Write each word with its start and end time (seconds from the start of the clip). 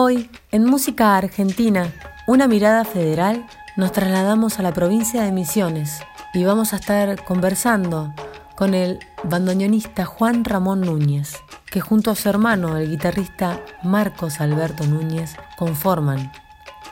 Hoy, 0.00 0.30
en 0.52 0.64
Música 0.64 1.16
Argentina, 1.16 1.92
una 2.28 2.46
mirada 2.46 2.84
federal, 2.84 3.44
nos 3.76 3.90
trasladamos 3.90 4.60
a 4.60 4.62
la 4.62 4.72
provincia 4.72 5.24
de 5.24 5.32
Misiones 5.32 5.98
y 6.32 6.44
vamos 6.44 6.72
a 6.72 6.76
estar 6.76 7.24
conversando 7.24 8.14
con 8.54 8.74
el 8.74 9.00
bandoneonista 9.24 10.04
Juan 10.04 10.44
Ramón 10.44 10.82
Núñez, 10.82 11.34
que 11.66 11.80
junto 11.80 12.12
a 12.12 12.14
su 12.14 12.28
hermano, 12.28 12.76
el 12.76 12.88
guitarrista 12.88 13.60
Marcos 13.82 14.40
Alberto 14.40 14.86
Núñez, 14.86 15.34
conforman 15.56 16.30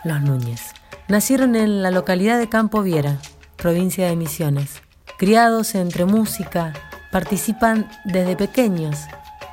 Los 0.02 0.20
Núñez. 0.22 0.72
Nacieron 1.06 1.54
en 1.54 1.84
la 1.84 1.92
localidad 1.92 2.40
de 2.40 2.48
Campo 2.48 2.82
Viera, 2.82 3.18
provincia 3.54 4.08
de 4.08 4.16
Misiones. 4.16 4.82
Criados 5.16 5.76
entre 5.76 6.06
música, 6.06 6.72
participan 7.12 7.88
desde 8.04 8.34
pequeños 8.34 8.98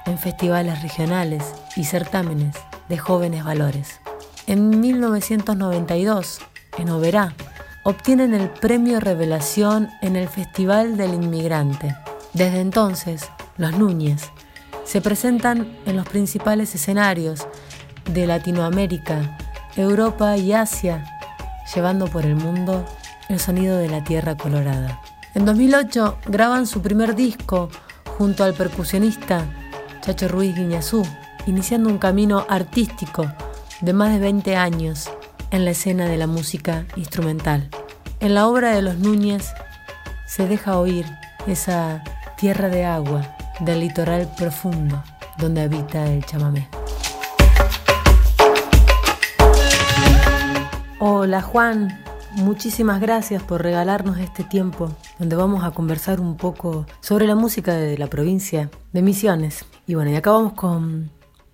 en 0.08 0.18
festivales 0.18 0.82
regionales 0.82 1.44
y 1.76 1.84
certámenes 1.84 2.56
de 2.90 2.98
jóvenes 2.98 3.44
valores. 3.44 4.00
En 4.48 4.80
1992, 4.80 6.40
en 6.78 6.90
Oberá, 6.90 7.34
obtienen 7.84 8.34
el 8.34 8.50
premio 8.50 9.00
Revelación 9.00 9.90
en 10.02 10.16
el 10.16 10.28
Festival 10.28 10.98
del 10.98 11.14
Inmigrante. 11.14 11.96
Desde 12.34 12.62
entonces, 12.62 13.30
los 13.58 13.78
Núñez 13.78 14.32
se 14.84 15.02
presentan 15.02 15.78
en 15.86 15.96
los 15.96 16.08
principales 16.08 16.74
escenarios 16.76 17.48
de 18.12 18.28
Latinoamérica, 18.28 19.38
Europa 19.76 20.38
y 20.38 20.54
Asia, 20.54 21.06
llevando 21.74 22.08
por 22.08 22.26
el 22.26 22.36
mundo 22.36 22.86
el 23.30 23.40
sonido 23.40 23.78
de 23.78 23.90
la 23.90 24.04
tierra 24.04 24.36
colorada. 24.36 25.02
En 25.36 25.46
2008 25.46 26.18
graban 26.28 26.68
su 26.68 26.82
primer 26.82 27.16
disco 27.16 27.70
junto 28.18 28.44
al 28.44 28.54
percusionista 28.54 29.46
Chacho 30.02 30.28
Ruiz 30.28 30.56
Guiñazú, 30.56 31.04
iniciando 31.46 31.90
un 31.90 31.98
camino 31.98 32.46
artístico 32.50 33.26
de 33.82 33.94
más 33.94 34.14
de 34.14 34.20
20 34.20 34.56
años 34.56 35.10
en 35.52 35.66
la 35.66 35.72
escena 35.72 36.06
de 36.06 36.18
la 36.18 36.28
música 36.28 36.86
instrumental. 36.96 37.70
En 38.20 38.34
la 38.34 38.48
obra 38.48 38.74
de 38.74 38.82
los 38.82 38.98
Núñez 38.98 39.54
se 40.26 40.48
deja 40.48 40.80
oír 40.80 41.06
esa 41.48 42.04
tierra 42.38 42.70
de 42.70 42.86
agua 42.86 43.36
del 43.60 43.82
litoral 43.82 44.32
profundo 44.38 45.04
donde 45.38 45.62
habita 45.62 46.06
el 46.12 46.26
chamamé. 46.26 46.68
Hola 51.00 51.42
Juan, 51.42 52.02
muchísimas 52.32 53.02
gracias 53.02 53.44
por 53.44 53.62
regalarnos 53.62 54.18
este 54.20 54.46
tiempo 54.46 54.90
donde 55.20 55.36
vamos 55.36 55.66
a 55.66 55.72
conversar 55.72 56.22
un 56.22 56.38
poco 56.38 56.86
sobre 57.02 57.28
la 57.28 57.36
música 57.36 57.74
de 57.74 57.98
la 57.98 58.08
provincia 58.08 58.70
de 58.94 59.02
Misiones. 59.02 59.66
Y 59.86 59.96
bueno, 59.96 60.12
y 60.12 60.16
acabamos 60.16 60.54
con 60.54 61.12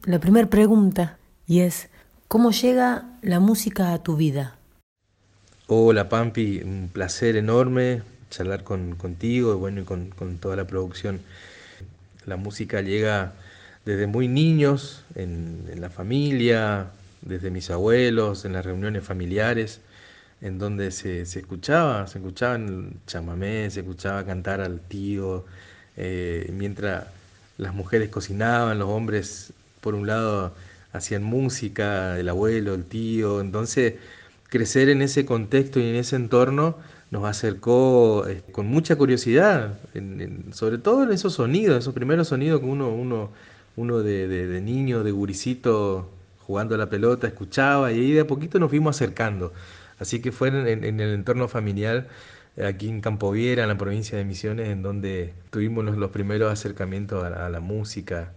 la 0.09 0.19
primera 0.19 0.49
pregunta 0.49 1.19
y 1.45 1.59
es, 1.59 1.87
¿cómo 2.27 2.49
llega 2.49 3.05
la 3.21 3.39
música 3.39 3.93
a 3.93 4.01
tu 4.01 4.15
vida? 4.15 4.55
Hola 5.67 6.09
Pampi, 6.09 6.61
un 6.63 6.89
placer 6.91 7.35
enorme 7.35 8.01
charlar 8.31 8.63
con, 8.63 8.95
contigo 8.95 9.59
bueno, 9.59 9.81
y 9.81 9.83
con, 9.83 10.09
toda 10.39 10.55
la 10.55 10.65
producción. 10.65 11.21
La 12.25 12.37
música 12.37 12.81
llega 12.81 13.33
desde 13.85 14.07
muy 14.07 14.27
niños, 14.27 15.05
en, 15.13 15.69
la 15.75 15.91
familia, 15.91 16.87
desde 17.21 17.51
mis 17.51 17.69
abuelos, 17.69 18.45
en 18.45 18.53
las 18.53 18.65
reuniones 18.65 19.03
familiares, 19.03 19.79
en 20.41 20.57
donde 20.57 20.89
se, 20.89 21.21
escuchaba, 21.21 22.07
se 22.07 22.17
escuchaba 22.17 22.55
el 22.55 22.93
chamamé, 23.05 23.69
se 23.69 23.81
escuchaba 23.81 24.25
cantar 24.25 24.59
al 24.59 24.79
tío, 24.79 25.45
eh, 25.97 26.51
mientras 26.51 27.05
las 27.59 27.75
mujeres 27.75 28.09
cocinaban, 28.09 28.79
los 28.79 28.89
hombres 28.89 29.53
por 29.81 29.95
un 29.95 30.07
lado 30.07 30.53
hacían 30.91 31.23
música, 31.23 32.19
el 32.19 32.29
abuelo, 32.29 32.73
el 32.73 32.85
tío, 32.85 33.41
entonces 33.41 33.95
crecer 34.49 34.89
en 34.89 35.01
ese 35.01 35.25
contexto 35.25 35.79
y 35.79 35.89
en 35.89 35.95
ese 35.95 36.15
entorno 36.15 36.77
nos 37.11 37.25
acercó 37.25 38.27
eh, 38.27 38.43
con 38.51 38.67
mucha 38.67 38.95
curiosidad, 38.95 39.79
sobre 40.51 40.77
todo 40.77 41.03
en 41.03 41.11
esos 41.11 41.33
sonidos, 41.33 41.79
esos 41.79 41.93
primeros 41.93 42.27
sonidos 42.27 42.59
que 42.59 42.65
uno, 42.65 42.89
uno, 42.89 43.31
uno 43.75 43.99
de, 43.99 44.61
niño, 44.63 45.03
de 45.03 45.11
guricito, 45.11 46.11
jugando 46.45 46.75
a 46.75 46.77
la 46.77 46.89
pelota, 46.89 47.27
escuchaba 47.27 47.91
y 47.91 47.99
ahí 47.99 48.11
de 48.11 48.21
a 48.21 48.27
poquito 48.27 48.59
nos 48.59 48.69
fuimos 48.69 48.95
acercando. 48.95 49.53
Así 49.99 50.21
que 50.21 50.31
fue 50.31 50.49
en, 50.49 50.83
el 50.83 51.13
entorno 51.13 51.47
familiar, 51.47 52.07
aquí 52.63 52.89
en 52.89 53.01
Campoviera, 53.01 53.63
en 53.63 53.69
la 53.69 53.77
provincia 53.77 54.17
de 54.17 54.25
Misiones, 54.25 54.69
en 54.69 54.81
donde 54.81 55.33
tuvimos 55.51 55.85
los, 55.97 56.11
primeros 56.11 56.51
acercamientos 56.51 57.23
a 57.23 57.49
la 57.49 57.59
música, 57.59 58.33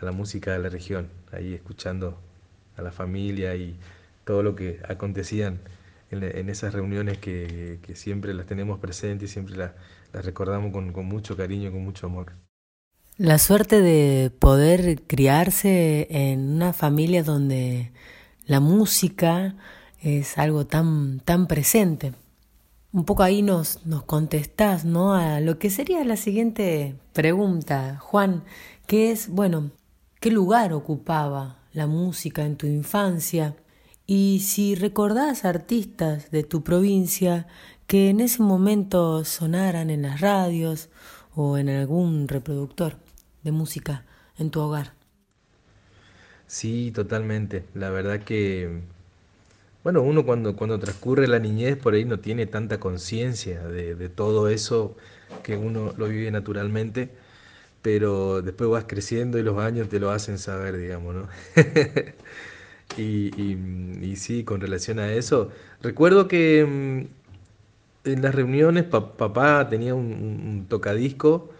a 0.00 0.04
la 0.04 0.12
música 0.12 0.52
de 0.52 0.58
la 0.58 0.68
región, 0.68 1.08
ahí 1.32 1.54
escuchando 1.54 2.18
a 2.76 2.82
la 2.82 2.92
familia 2.92 3.54
y 3.56 3.76
todo 4.24 4.42
lo 4.42 4.54
que 4.56 4.80
acontecían 4.88 5.60
en, 6.10 6.48
esas 6.48 6.72
reuniones 6.72 7.18
que, 7.18 7.78
siempre 7.94 8.34
las 8.34 8.46
tenemos 8.46 8.78
presentes 8.78 9.30
y 9.30 9.32
siempre 9.32 9.56
las, 9.56 9.72
recordamos 10.12 10.72
con, 10.72 10.92
con 10.92 11.06
mucho 11.06 11.36
cariño, 11.36 11.72
con 11.72 11.82
mucho 11.82 12.06
amor. 12.06 12.32
La 13.16 13.38
suerte 13.38 13.80
de 13.80 14.30
poder 14.30 15.02
criarse 15.02 16.08
en 16.10 16.54
una 16.54 16.72
familia 16.72 17.22
donde 17.22 17.92
la 18.46 18.60
música 18.60 19.54
es 20.02 20.36
algo 20.36 20.66
tan, 20.66 21.20
tan 21.20 21.46
presente. 21.46 22.12
Un 22.92 23.04
poco 23.04 23.22
ahí 23.22 23.42
nos, 23.42 23.86
nos 23.86 24.04
contestás 24.04 24.84
¿no? 24.84 25.14
a 25.14 25.40
lo 25.40 25.58
que 25.58 25.70
sería 25.70 26.04
la 26.04 26.16
siguiente 26.16 26.96
pregunta, 27.12 27.98
Juan, 28.00 28.44
que 28.86 29.10
es, 29.10 29.28
bueno, 29.28 29.70
qué 30.24 30.30
lugar 30.30 30.72
ocupaba 30.72 31.58
la 31.74 31.86
música 31.86 32.46
en 32.46 32.56
tu 32.56 32.66
infancia 32.66 33.56
y 34.06 34.40
si 34.40 34.74
recordás 34.74 35.44
artistas 35.44 36.30
de 36.30 36.42
tu 36.42 36.64
provincia 36.64 37.46
que 37.86 38.08
en 38.08 38.20
ese 38.20 38.42
momento 38.42 39.22
sonaran 39.26 39.90
en 39.90 40.00
las 40.00 40.22
radios 40.22 40.88
o 41.34 41.58
en 41.58 41.68
algún 41.68 42.26
reproductor 42.26 42.96
de 43.42 43.52
música 43.52 44.06
en 44.38 44.48
tu 44.48 44.60
hogar. 44.60 44.94
Sí, 46.46 46.90
totalmente. 46.94 47.66
La 47.74 47.90
verdad 47.90 48.20
que, 48.20 48.80
bueno, 49.82 50.00
uno 50.00 50.24
cuando, 50.24 50.56
cuando 50.56 50.78
transcurre 50.78 51.28
la 51.28 51.38
niñez 51.38 51.76
por 51.76 51.92
ahí 51.92 52.06
no 52.06 52.18
tiene 52.18 52.46
tanta 52.46 52.80
conciencia 52.80 53.62
de, 53.68 53.94
de 53.94 54.08
todo 54.08 54.48
eso 54.48 54.96
que 55.42 55.58
uno 55.58 55.92
lo 55.98 56.08
vive 56.08 56.30
naturalmente 56.30 57.10
pero 57.84 58.40
después 58.40 58.70
vas 58.70 58.84
creciendo 58.88 59.38
y 59.38 59.42
los 59.42 59.58
años 59.58 59.90
te 59.90 60.00
lo 60.00 60.10
hacen 60.10 60.38
saber, 60.38 60.78
digamos, 60.78 61.14
¿no? 61.14 61.28
y, 62.96 64.16
sí, 64.16 64.42
con 64.42 64.62
relación 64.62 64.98
a 64.98 65.12
eso, 65.12 65.50
recuerdo 65.82 66.26
que 66.26 66.64
mm, 66.64 68.08
en 68.08 68.22
las 68.22 68.34
reuniones 68.34 68.84
papá 68.84 69.68
tenía 69.68 69.94
un, 69.94 70.64
tocadisco 70.66 71.50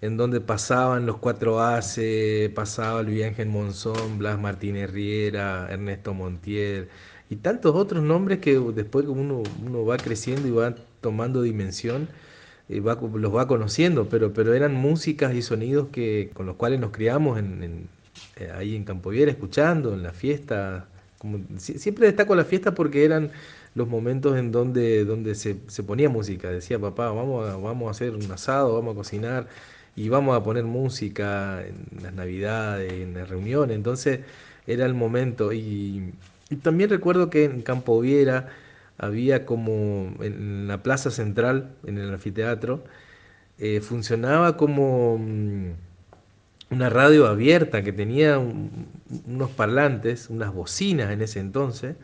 en 0.00 0.16
donde 0.16 0.40
pasaban 0.40 1.06
los 1.06 1.16
cuatro 1.18 1.60
Ace, 1.60 2.52
pasaba 2.54 3.02
Luis 3.02 3.24
Ángel 3.24 3.48
Monzón, 3.48 4.18
Blas 4.18 4.38
Martínez 4.38 4.92
Riera, 4.92 5.68
Ernesto 5.68 6.14
Montiel 6.14 6.88
y 7.30 7.36
tantos 7.36 7.74
otros 7.74 8.04
nombres 8.04 8.38
que 8.38 8.60
después 8.60 9.06
uno, 9.08 9.42
uno 9.60 9.84
va 9.84 10.00
creciendo 10.00 10.46
y 10.46 10.52
va 10.52 10.76
tomando 11.00 11.42
dimensión, 11.42 12.08
los 12.68 13.34
va 13.34 13.46
conociendo, 13.46 14.08
pero, 14.08 14.32
pero 14.32 14.54
eran 14.54 14.74
músicas 14.74 15.34
y 15.34 15.42
sonidos 15.42 15.88
que, 15.92 16.30
con 16.34 16.46
los 16.46 16.56
cuales 16.56 16.80
nos 16.80 16.90
criamos 16.92 17.38
en, 17.38 17.88
eh, 18.36 18.50
ahí 18.54 18.76
en 18.76 18.84
Campoviera 18.84 19.30
escuchando, 19.30 19.92
en 19.94 20.02
la 20.02 20.12
fiesta. 20.12 20.86
Como, 21.18 21.40
siempre 21.58 22.06
destaco 22.06 22.34
la 22.34 22.44
fiesta 22.44 22.74
porque 22.74 23.04
eran 23.04 23.30
los 23.74 23.88
momentos 23.88 24.36
en 24.38 24.52
donde, 24.52 25.04
donde 25.04 25.34
se, 25.34 25.56
se, 25.66 25.82
ponía 25.82 26.08
música. 26.08 26.50
Decía 26.50 26.78
papá, 26.78 27.10
vamos 27.10 27.48
a, 27.48 27.56
vamos 27.56 27.88
a 27.88 27.90
hacer 27.90 28.14
un 28.14 28.30
asado, 28.30 28.74
vamos 28.74 28.94
a 28.94 28.96
cocinar 28.96 29.48
y 29.96 30.08
vamos 30.08 30.36
a 30.36 30.42
poner 30.42 30.64
música 30.64 31.62
en 31.66 32.02
las 32.02 32.12
navidades, 32.14 32.92
en 32.92 33.14
las 33.14 33.28
reuniones. 33.28 33.76
Entonces 33.76 34.20
era 34.66 34.86
el 34.86 34.94
momento. 34.94 35.52
Y, 35.52 36.12
también 36.62 36.90
recuerdo 36.90 37.30
que 37.30 37.44
en 37.44 37.62
Campo 37.62 38.00
Viera 38.00 38.48
había 38.98 39.46
como 39.46 40.14
en 40.20 40.68
la 40.68 40.82
plaza 40.82 41.10
central, 41.10 41.74
en 41.86 41.98
el 41.98 42.12
anfiteatro, 42.12 42.84
eh, 43.58 43.80
funcionaba 43.80 44.56
como 44.56 45.18
mm, 45.18 45.72
una 46.70 46.90
radio 46.90 47.26
abierta 47.26 47.82
que 47.82 47.92
tenía 47.92 48.38
unos 48.38 49.50
parlantes, 49.50 50.30
unas 50.30 50.52
bocinas 50.52 51.10
en 51.12 51.22
ese 51.22 51.40
entonces, 51.40 51.96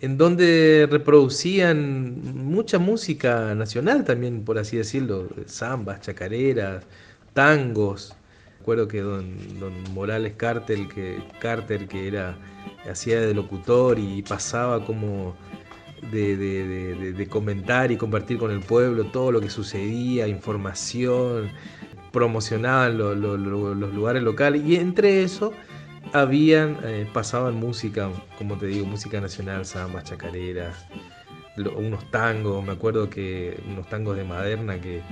en 0.00 0.18
donde 0.18 0.86
reproducían 0.90 2.20
mucha 2.34 2.78
música 2.78 3.54
nacional 3.54 4.04
también, 4.04 4.44
por 4.44 4.58
así 4.58 4.76
decirlo, 4.76 5.28
zambas, 5.48 6.00
chacareras, 6.02 6.84
tangos. 7.32 8.14
Recuerdo 8.58 8.88
que 8.88 9.00
don, 9.00 9.36
Morales 9.94 10.34
Carter 10.36 10.88
que, 10.88 11.22
Carter, 11.40 11.88
que 11.88 12.08
era, 12.08 12.36
hacía 12.90 13.20
de 13.20 13.32
locutor 13.34 13.98
y 13.98 14.22
pasaba 14.22 14.84
como 14.84 15.36
de, 16.02 17.26
comentar 17.30 17.90
y 17.90 17.96
compartir 17.96 18.38
con 18.38 18.50
el 18.50 18.60
pueblo 18.60 19.04
todo 19.06 19.32
lo 19.32 19.40
que 19.40 19.50
sucedía, 19.50 20.28
información, 20.28 21.50
promocionaban 22.12 22.98
los 22.98 23.92
lugares 23.92 24.22
locales. 24.22 24.62
Y 24.64 24.76
entre 24.76 25.22
eso 25.22 25.52
habían, 26.12 26.78
eh, 26.84 27.08
pasaban 27.12 27.54
música, 27.54 28.10
como 28.38 28.56
te 28.56 28.66
digo, 28.66 28.86
música 28.86 29.20
nacional, 29.20 29.66
samba, 29.66 30.02
chacareras, 30.02 30.86
unos 31.76 32.10
tangos, 32.10 32.64
me 32.64 32.72
acuerdo 32.72 33.08
que 33.08 33.58
unos 33.66 33.88
tangos 33.88 34.16
de 34.16 34.24
Maderna 34.24 34.80
que 34.80 35.02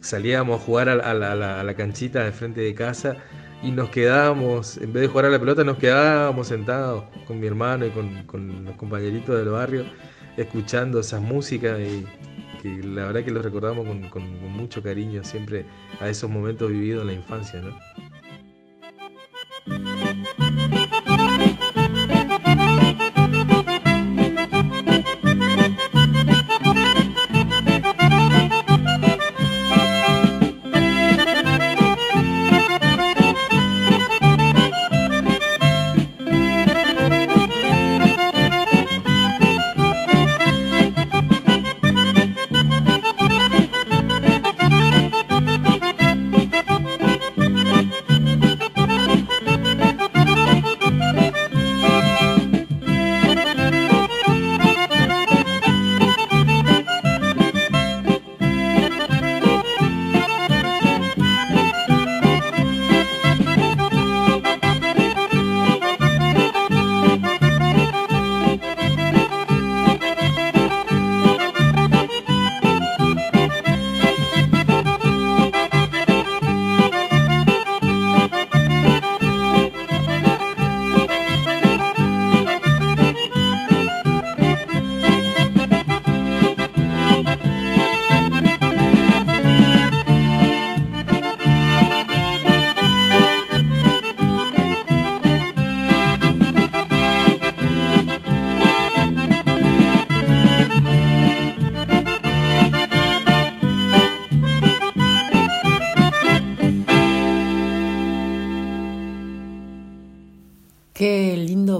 salíamos 0.00 0.60
a 0.60 0.64
jugar 0.64 0.88
a, 0.88 1.14
la, 1.14 1.74
canchita 1.74 2.24
de 2.24 2.32
frente 2.32 2.60
de 2.60 2.74
casa 2.74 3.16
y 3.62 3.70
nos 3.70 3.88
quedábamos, 3.90 4.76
en 4.76 4.92
vez 4.92 5.02
de 5.02 5.08
jugar 5.08 5.26
a 5.26 5.30
la 5.30 5.38
pelota, 5.38 5.64
nos 5.64 5.78
quedábamos 5.78 6.48
sentados 6.48 7.04
con 7.26 7.40
mi 7.40 7.46
hermano 7.46 7.86
y 7.86 7.90
con, 7.90 8.64
los 8.64 8.76
compañeritos 8.76 9.36
del 9.36 9.48
barrio, 9.48 9.84
escuchando 10.36 11.00
esas 11.00 11.20
músicas 11.20 11.80
y 11.80 12.06
que 12.62 12.82
la 12.82 13.06
verdad 13.06 13.24
que 13.24 13.30
los 13.30 13.44
recordamos 13.44 13.86
con, 13.86 14.08
con 14.08 14.22
mucho 14.52 14.82
cariño 14.82 15.24
siempre 15.24 15.64
a 16.00 16.08
esos 16.08 16.30
momentos 16.30 16.70
vividos 16.70 17.02
en 17.02 17.06
la 17.08 17.12
infancia, 17.14 17.60
¿no? 17.60 17.76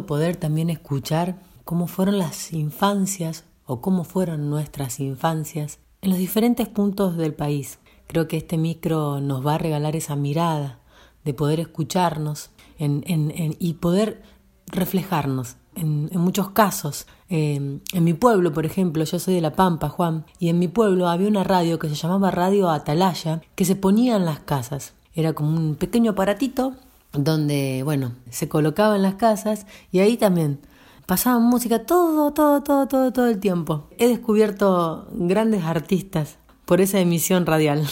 Poder 0.06 0.37
también 0.37 0.70
escuchar 0.70 1.41
cómo 1.64 1.87
fueron 1.87 2.19
las 2.19 2.53
infancias 2.53 3.44
o 3.64 3.81
cómo 3.81 4.05
fueron 4.05 4.49
nuestras 4.49 5.00
infancias 5.00 5.81
en 6.00 6.11
los 6.11 6.19
diferentes 6.19 6.69
puntos 6.69 7.17
del 7.17 7.35
país. 7.35 7.79
Creo 8.06 8.29
que 8.29 8.37
este 8.37 8.56
micro 8.56 9.20
nos 9.20 9.44
va 9.44 9.56
a 9.56 9.58
regalar 9.58 9.97
esa 9.97 10.14
mirada 10.14 10.79
de 11.25 11.35
poder 11.35 11.58
escucharnos 11.58 12.50
y 12.79 13.75
poder 13.75 14.23
reflejarnos 14.69 15.56
en, 15.75 16.08
muchos 16.14 16.50
casos. 16.50 17.06
Eh, 17.29 17.81
en 17.93 18.05
mi 18.05 18.15
pueblo, 18.15 18.53
por 18.53 18.67
ejemplo, 18.67 19.05
yo 19.05 19.19
soy 19.19 19.34
de 19.34 19.41
La 19.41 19.55
Pampa, 19.55 19.89
Juan, 19.89 20.25
y 20.39 20.48
en 20.48 20.58
mi 20.58 20.69
pueblo 20.69 21.08
había 21.08 21.29
una 21.29 21.44
radio 21.44 21.79
que 21.79 21.89
se 21.89 21.94
llamaba 21.94 22.31
Radio 22.31 22.70
Atalaya 22.70 23.43
que 23.55 23.65
se 23.65 23.77
ponía 23.77 24.17
en 24.17 24.25
las 24.25 24.41
casas. 24.41 24.94
Era 25.15 25.32
como 25.32 25.56
un 25.56 25.75
pequeño 25.77 26.13
aparatito 26.13 26.75
donde, 27.19 27.82
bueno, 27.85 28.13
se 28.31 28.49
colocaba 28.49 28.96
en 28.96 29.03
las 29.03 29.15
casas 29.15 29.67
y 29.91 30.01
ahí 30.01 30.17
también 30.17 30.61
pasaban 31.06 31.43
música 31.43 31.85
todo, 31.85 32.32
todo, 32.32 32.63
todo, 32.63 32.87
todo, 32.89 33.13
todo 33.13 33.27
el 33.29 33.39
tiempo. 33.39 33.89
He 33.99 34.08
descubierto 34.08 35.08
grandes 35.13 35.65
artistas 35.65 36.39
por 36.65 36.81
esa 36.81 36.99
emisión 36.99 37.46
radial. 37.46 37.87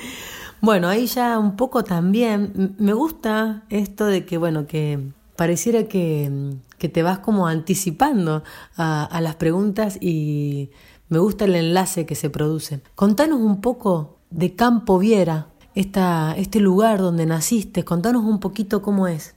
bueno, 0.60 0.88
ahí 0.88 1.06
ya 1.06 1.38
un 1.38 1.56
poco 1.56 1.84
también 1.84 2.74
me 2.78 2.92
gusta 2.92 3.62
esto 3.70 4.06
de 4.06 4.26
que, 4.26 4.38
bueno, 4.38 4.66
que 4.66 5.12
pareciera 5.36 5.84
que, 5.84 6.56
que 6.78 6.88
te 6.88 7.02
vas 7.02 7.20
como 7.20 7.46
anticipando 7.46 8.42
a, 8.76 9.04
a 9.04 9.20
las 9.20 9.36
preguntas 9.36 9.96
y 10.00 10.70
me 11.08 11.18
gusta 11.18 11.44
el 11.44 11.54
enlace 11.54 12.06
que 12.06 12.16
se 12.16 12.28
produce. 12.28 12.80
Contanos 12.96 13.40
un 13.40 13.60
poco 13.60 14.18
de 14.30 14.54
Campo 14.56 14.98
Viera, 14.98 15.46
esta, 15.78 16.34
este 16.36 16.58
lugar 16.58 16.98
donde 16.98 17.24
naciste. 17.24 17.84
Contanos 17.84 18.24
un 18.24 18.40
poquito 18.40 18.82
cómo 18.82 19.06
es. 19.06 19.36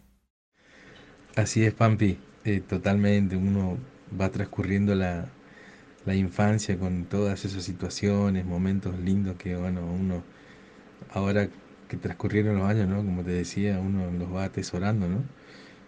Así 1.36 1.64
es, 1.64 1.74
Pampi, 1.74 2.18
eh, 2.46 2.62
totalmente. 2.68 3.38
Uno 3.38 3.78
va 4.20 4.30
transcurriendo 4.30 4.96
la, 4.96 5.30
infancia 6.08 6.80
con 6.80 7.06
todas 7.06 7.46
esas 7.46 7.64
situaciones, 7.64 8.44
momentos 8.44 8.98
lindos 9.00 9.36
que, 9.38 9.56
bueno, 9.56 9.82
uno, 9.86 10.24
ahora 11.14 11.48
que 11.88 11.98
transcurrieron 11.98 12.58
los 12.58 12.68
años, 12.68 12.88
¿no? 12.88 12.98
Como 12.98 13.24
te 13.24 13.32
decía, 13.32 13.80
uno 13.80 14.10
los 14.10 14.34
va 14.34 14.46
atesorando, 14.46 15.08
¿no? 15.08 15.24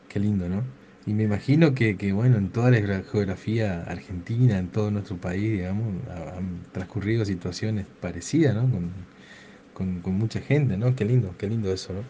Qué 0.08 0.20
lindo, 0.20 0.48
¿no? 0.50 0.64
Y 1.08 1.14
me 1.14 1.24
imagino 1.24 1.74
que, 1.74 1.98
que, 1.98 2.14
bueno, 2.14 2.38
en 2.38 2.50
toda 2.50 2.70
la 2.70 3.02
geografía 3.02 3.82
argentina, 3.84 4.60
en 4.60 4.68
todo 4.68 4.92
nuestro 4.92 5.18
país, 5.18 5.52
digamos, 5.52 5.88
han 6.38 6.62
transcurrido 6.72 7.26
situaciones 7.26 7.88
parecidas, 8.02 8.54
¿no? 8.56 8.70
Con, 8.70 8.92
con, 9.74 10.02
mucha 10.18 10.40
gente, 10.40 10.78
¿no? 10.78 10.96
Qué 10.96 11.06
lindo, 11.06 11.36
qué 11.38 11.48
lindo 11.48 11.72
eso, 11.74 11.94
¿no? 11.94 12.02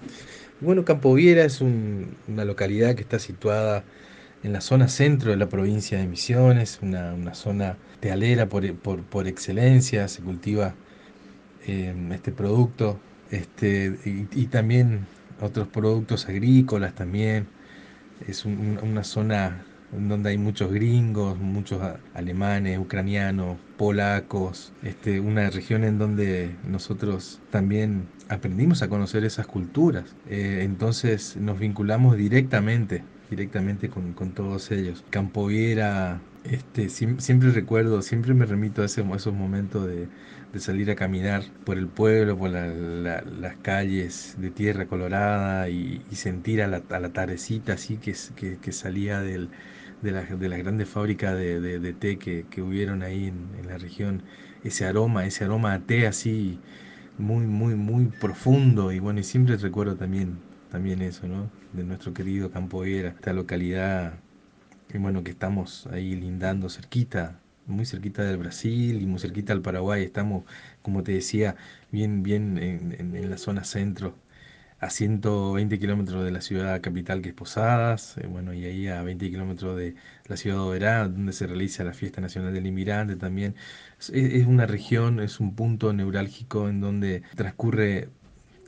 Bueno, 0.62 0.86
Campoviera 0.86 1.44
es 1.44 1.62
una 1.62 2.46
localidad 2.46 2.96
que 2.96 3.02
está 3.02 3.20
situada 3.20 3.84
en 4.44 4.54
la 4.54 4.62
zona 4.62 4.88
centro 4.88 5.32
de 5.32 5.38
la 5.38 5.48
provincia 5.50 5.98
de 5.98 6.08
Misiones, 6.08 6.80
una, 6.82 7.34
zona 7.34 7.78
tealera 8.00 8.48
por, 8.48 8.74
por, 8.76 9.28
excelencia, 9.28 10.08
se 10.08 10.22
cultiva 10.22 10.76
eh, 11.66 11.94
este 12.12 12.32
producto 12.32 13.00
este, 13.32 13.98
y, 14.06 14.46
también 14.48 15.08
otros 15.42 15.68
productos 15.68 16.28
agrícolas 16.28 16.94
también. 16.94 17.48
Es 18.28 18.46
una 18.46 19.04
zona 19.04 19.66
donde 19.98 20.32
hay 20.32 20.38
muchos 20.38 20.72
gringos, 20.72 21.38
muchos 21.40 21.82
alemanes, 22.14 22.80
ucranianos, 22.80 23.58
polacos, 23.78 24.74
este, 24.84 25.20
una 25.20 25.50
región 25.50 25.84
en 25.84 25.98
donde 25.98 26.56
nosotros 26.68 27.42
también 27.52 28.08
aprendimos 28.30 28.82
a 28.82 28.90
conocer 28.90 29.24
esas 29.24 29.48
culturas. 29.48 30.16
Eh, 30.30 30.62
entonces 30.64 31.38
nos 31.38 31.60
vinculamos 31.60 32.18
directamente, 32.18 33.04
directamente 33.30 33.90
con, 33.90 34.14
todos 34.34 34.72
ellos. 34.72 35.04
Campoviera, 35.10 36.22
este, 36.44 36.90
siempre 36.90 37.52
recuerdo, 37.52 38.02
siempre 38.02 38.34
me 38.34 38.46
remito 38.46 38.82
a, 38.82 38.86
esos 38.86 39.34
momentos 39.34 39.88
de, 39.88 40.08
salir 40.60 40.92
a 40.92 40.96
caminar 40.96 41.44
por 41.66 41.80
el 41.80 41.88
pueblo, 41.88 42.38
por 42.38 42.52
las 42.52 43.56
calles 43.64 44.36
de 44.38 44.52
tierra 44.52 44.86
colorada 44.86 45.68
y, 45.70 46.02
sentir 46.12 46.62
a 46.62 46.68
la, 46.68 46.82
tardecita 46.82 47.74
así 47.74 47.98
que, 47.98 48.14
que 48.62 48.72
salía 48.72 49.20
del, 49.20 49.50
de, 50.04 50.12
la, 50.12 50.24
de 50.24 50.50
las 50.50 50.60
grandes 50.60 50.90
fábricas 50.90 51.36
de, 51.38 51.96
té 52.00 52.18
que, 52.18 52.46
que, 52.50 52.62
hubieron 52.62 53.02
ahí 53.02 53.28
en, 53.28 53.68
la 53.68 53.78
región, 53.78 54.24
ese 54.64 54.86
aroma, 54.86 55.26
ese 55.26 55.46
aroma 55.46 55.74
a 55.74 55.80
té 55.80 56.08
así 56.08 56.60
muy, 57.18 57.46
muy, 57.46 57.76
muy 57.76 58.06
profundo. 58.08 58.92
Y 58.92 59.00
bueno, 59.00 59.20
y 59.22 59.24
siempre 59.24 59.58
recuerdo 59.58 59.96
también, 59.96 60.38
también 60.72 61.02
eso, 61.02 61.28
¿no? 61.28 61.50
De 61.74 61.84
nuestro 61.84 62.14
querido 62.14 62.52
Campo 62.52 62.82
Viera, 62.82 63.10
esta 63.10 63.34
localidad, 63.34 64.14
y 64.94 64.98
bueno, 64.98 65.24
que 65.24 65.32
estamos 65.32 65.88
ahí 65.88 66.16
lindando 66.16 66.70
cerquita, 66.70 67.40
muy 67.66 67.86
cerquita 67.86 68.24
del 68.24 68.38
Brasil 68.38 69.02
y 69.02 69.06
muy 69.06 69.20
cerquita 69.20 69.54
del 69.54 69.62
Paraguay, 69.62 70.04
estamos, 70.04 70.44
como 70.82 71.04
te 71.04 71.14
decía, 71.14 71.56
bien, 71.92 72.24
bien 72.24 72.58
en, 72.58 73.16
en 73.16 73.30
la 73.30 73.38
zona 73.38 73.64
centro 73.64 74.16
a 74.84 74.90
120 74.90 75.80
kilómetros 75.80 76.26
de 76.26 76.32
la 76.32 76.42
ciudad 76.42 76.82
capital 76.82 77.22
que 77.22 77.30
es 77.30 77.36
Posadas, 77.36 78.18
eh, 78.18 78.28
bueno, 78.28 78.54
y 78.54 78.66
ahí 78.66 78.88
a 78.88 79.02
20 79.02 79.30
kilómetros 79.30 79.78
de 79.78 79.96
la 80.28 80.38
ciudad 80.38 80.58
de 80.58 80.62
Oberá, 80.62 81.08
donde 81.08 81.32
se 81.34 81.48
realiza 81.48 81.84
la 81.84 81.94
Fiesta 81.94 82.20
Nacional 82.22 82.54
del 82.54 82.68
Inmigrante 82.68 83.16
también. 83.16 83.56
Es, 84.00 84.46
una 84.46 84.66
región, 84.66 85.20
es 85.22 85.40
un 85.40 85.56
punto 85.56 85.94
neurálgico 85.94 86.68
en 86.68 86.82
donde 86.82 87.24
transcurre 87.36 88.10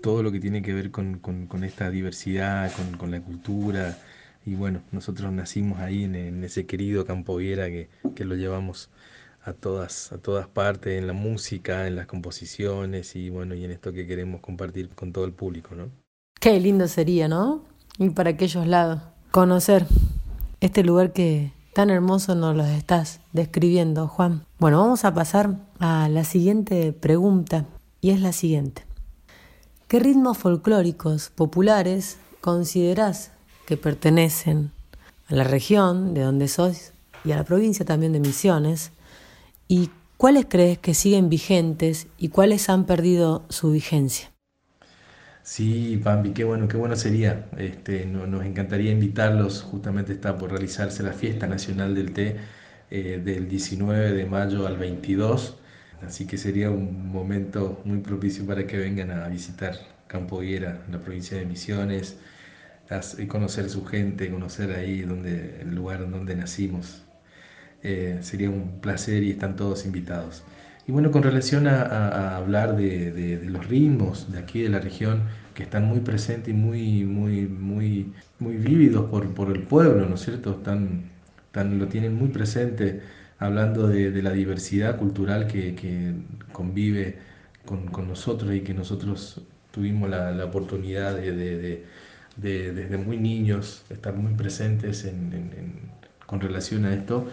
todo 0.02 0.24
lo 0.24 0.32
que 0.32 0.40
tiene 0.40 0.62
que 0.62 0.74
ver 0.74 0.92
con, 0.92 1.20
esta 1.64 1.90
diversidad, 1.90 2.72
con, 2.98 3.12
la 3.12 3.22
cultura. 3.22 3.98
Y 4.46 4.56
bueno, 4.56 4.82
nosotros 4.92 5.32
nacimos 5.34 5.80
ahí 5.80 6.04
en, 6.06 6.44
ese 6.44 6.66
querido 6.66 7.06
Campo 7.06 7.36
Viera 7.38 7.68
que, 7.68 7.90
que 8.16 8.26
lo 8.26 8.36
llevamos 8.36 8.90
a 9.44 9.54
todas, 9.54 10.12
a 10.14 10.18
todas 10.20 10.48
partes, 10.48 10.98
en 11.00 11.08
la 11.08 11.14
música, 11.14 11.88
en 11.88 11.96
las 11.96 12.08
composiciones 12.08 13.16
y 13.16 13.30
bueno, 13.30 13.56
y 13.56 13.66
en 13.66 13.72
esto 13.72 13.94
que 13.94 14.08
queremos 14.08 14.42
compartir 14.42 14.90
con 14.90 15.12
todo 15.14 15.26
el 15.26 15.34
público, 15.34 15.76
¿no? 15.76 16.05
Qué 16.46 16.60
lindo 16.60 16.88
sería, 16.88 17.28
¿no? 17.28 17.64
Ir 17.98 18.14
para 18.14 18.30
aquellos 18.30 18.68
lados, 18.68 19.02
conocer 19.32 19.88
este 20.62 20.84
lugar 20.84 21.12
que 21.12 21.52
tan 21.74 21.90
hermoso 21.90 22.36
nos 22.36 22.56
lo 22.56 22.64
estás 22.66 23.20
describiendo, 23.34 24.08
Juan. 24.08 24.46
Bueno, 24.60 24.78
vamos 24.78 25.06
a 25.06 25.14
pasar 25.16 25.56
a 25.80 26.08
la 26.08 26.24
siguiente 26.24 26.94
pregunta 26.94 27.66
y 28.00 28.12
es 28.12 28.22
la 28.22 28.32
siguiente. 28.32 28.84
¿Qué 29.88 29.98
ritmos 29.98 30.38
folclóricos 30.38 31.32
populares 31.32 32.20
considerás 32.42 33.32
que 33.66 33.76
pertenecen 33.76 34.72
a 35.28 35.34
la 35.34 35.46
región 35.46 36.14
de 36.14 36.22
donde 36.22 36.48
sois 36.48 36.94
y 37.24 37.32
a 37.32 37.38
la 37.38 37.44
provincia 37.44 37.86
también 37.86 38.14
de 38.14 38.20
Misiones? 38.20 38.92
¿Y 39.68 39.90
cuáles 40.18 40.46
crees 40.48 40.78
que 40.78 40.94
siguen 40.94 41.28
vigentes 41.28 42.06
y 42.20 42.30
cuáles 42.30 42.70
han 42.70 42.86
perdido 42.86 43.42
su 43.50 43.72
vigencia? 43.72 44.35
Sí, 45.46 46.02
Pampi, 46.04 46.34
qué 46.34 46.44
bueno, 46.44 46.68
qué 46.68 46.76
bueno 46.76 46.96
sería. 46.96 47.48
Este, 47.58 48.06
nos 48.06 48.44
encantaría 48.44 48.92
invitarlos. 48.92 49.62
Justamente 49.62 50.12
está 50.14 50.38
por 50.38 50.50
realizarse 50.52 51.04
la 51.04 51.14
fiesta 51.14 51.46
nacional 51.48 51.94
del 51.94 52.14
té 52.14 52.38
eh, 52.90 53.22
del 53.24 53.48
19 53.48 54.14
de 54.14 54.26
mayo 54.26 54.66
al 54.66 54.78
22. 54.78 55.58
Así 56.02 56.26
que 56.26 56.38
sería 56.38 56.72
un 56.72 57.10
momento 57.12 57.82
muy 57.86 58.00
propicio 58.00 58.46
para 58.46 58.66
que 58.66 58.78
vengan 58.78 59.12
a 59.12 59.28
visitar 59.28 59.76
Campo 60.08 60.42
la 60.42 61.00
provincia 61.04 61.38
de 61.38 61.46
Misiones, 61.46 62.18
y 63.20 63.28
conocer 63.28 63.70
su 63.70 63.86
gente, 63.86 64.32
conocer 64.32 64.72
ahí 64.72 65.02
donde, 65.02 65.62
el 65.62 65.76
lugar 65.76 66.10
donde 66.10 66.36
nacimos. 66.36 67.04
Eh, 67.84 68.20
sería 68.22 68.50
un 68.50 68.82
placer 68.82 69.24
y 69.24 69.32
están 69.32 69.56
todos 69.56 69.86
invitados. 69.86 70.44
Y 70.88 70.92
bueno, 70.92 71.10
con 71.10 71.24
relación 71.24 71.68
a, 71.68 72.38
hablar 72.38 72.76
de, 72.76 73.42
los 73.46 73.68
ritmos 73.68 74.32
de 74.32 74.38
aquí 74.40 74.62
de 74.62 74.70
la 74.70 74.80
región, 74.80 75.24
que 75.56 75.64
están 75.64 75.86
muy 75.86 76.00
presentes 76.02 76.50
y 76.50 76.54
muy, 76.54 77.06
muy, 77.06 77.48
muy, 77.48 78.14
muy 78.40 78.58
vívidos 78.58 79.10
por, 79.10 79.34
por 79.34 79.56
el 79.56 79.64
pueblo, 79.64 80.06
¿no 80.06 80.16
es 80.16 80.22
cierto? 80.22 80.52
Están, 80.52 81.10
están, 81.48 81.80
lo 81.80 81.88
tienen 81.88 82.14
muy 82.14 82.30
presente 82.30 83.02
hablando 83.40 83.88
de, 83.88 84.22
la 84.22 84.32
diversidad 84.32 84.98
cultural 84.98 85.48
que, 85.48 86.14
convive 86.52 87.18
con, 87.66 88.08
nosotros 88.08 88.54
y 88.54 88.62
que 88.62 88.74
nosotros 88.74 89.42
tuvimos 89.72 90.10
la, 90.10 90.46
oportunidad 90.46 91.16
de, 91.16 91.84
desde 92.38 92.98
muy 92.98 93.18
niños 93.18 93.86
estar 93.90 94.14
muy 94.14 94.34
presentes 94.34 95.10
con 96.28 96.42
relación 96.42 96.86
a 96.86 96.94
esto 96.94 97.28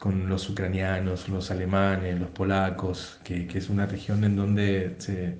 con 0.00 0.28
los 0.30 0.48
ucranianos, 0.48 1.28
los 1.28 1.50
alemanes, 1.50 2.18
los 2.18 2.30
polacos, 2.30 3.20
que, 3.22 3.46
es 3.54 3.68
una 3.68 3.86
región 3.86 4.24
en 4.24 4.34
donde 4.34 4.94
se, 4.98 5.36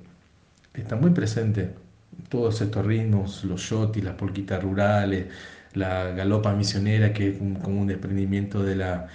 está 0.75 0.95
muy 0.95 1.11
presente 1.11 1.73
todos 2.29 2.61
estos 2.61 2.85
ritmos, 2.85 3.43
los 3.43 3.61
shotis, 3.61 4.03
las 4.03 4.15
polquitas 4.15 4.63
rurales, 4.63 5.27
la 5.73 6.11
galopa 6.11 6.53
misionera, 6.53 7.11
que 7.13 7.29
es 7.29 7.37
como 7.63 7.81
un 7.81 7.87
desprendimiento 7.87 8.63
de 8.63 8.75
la 8.75 9.07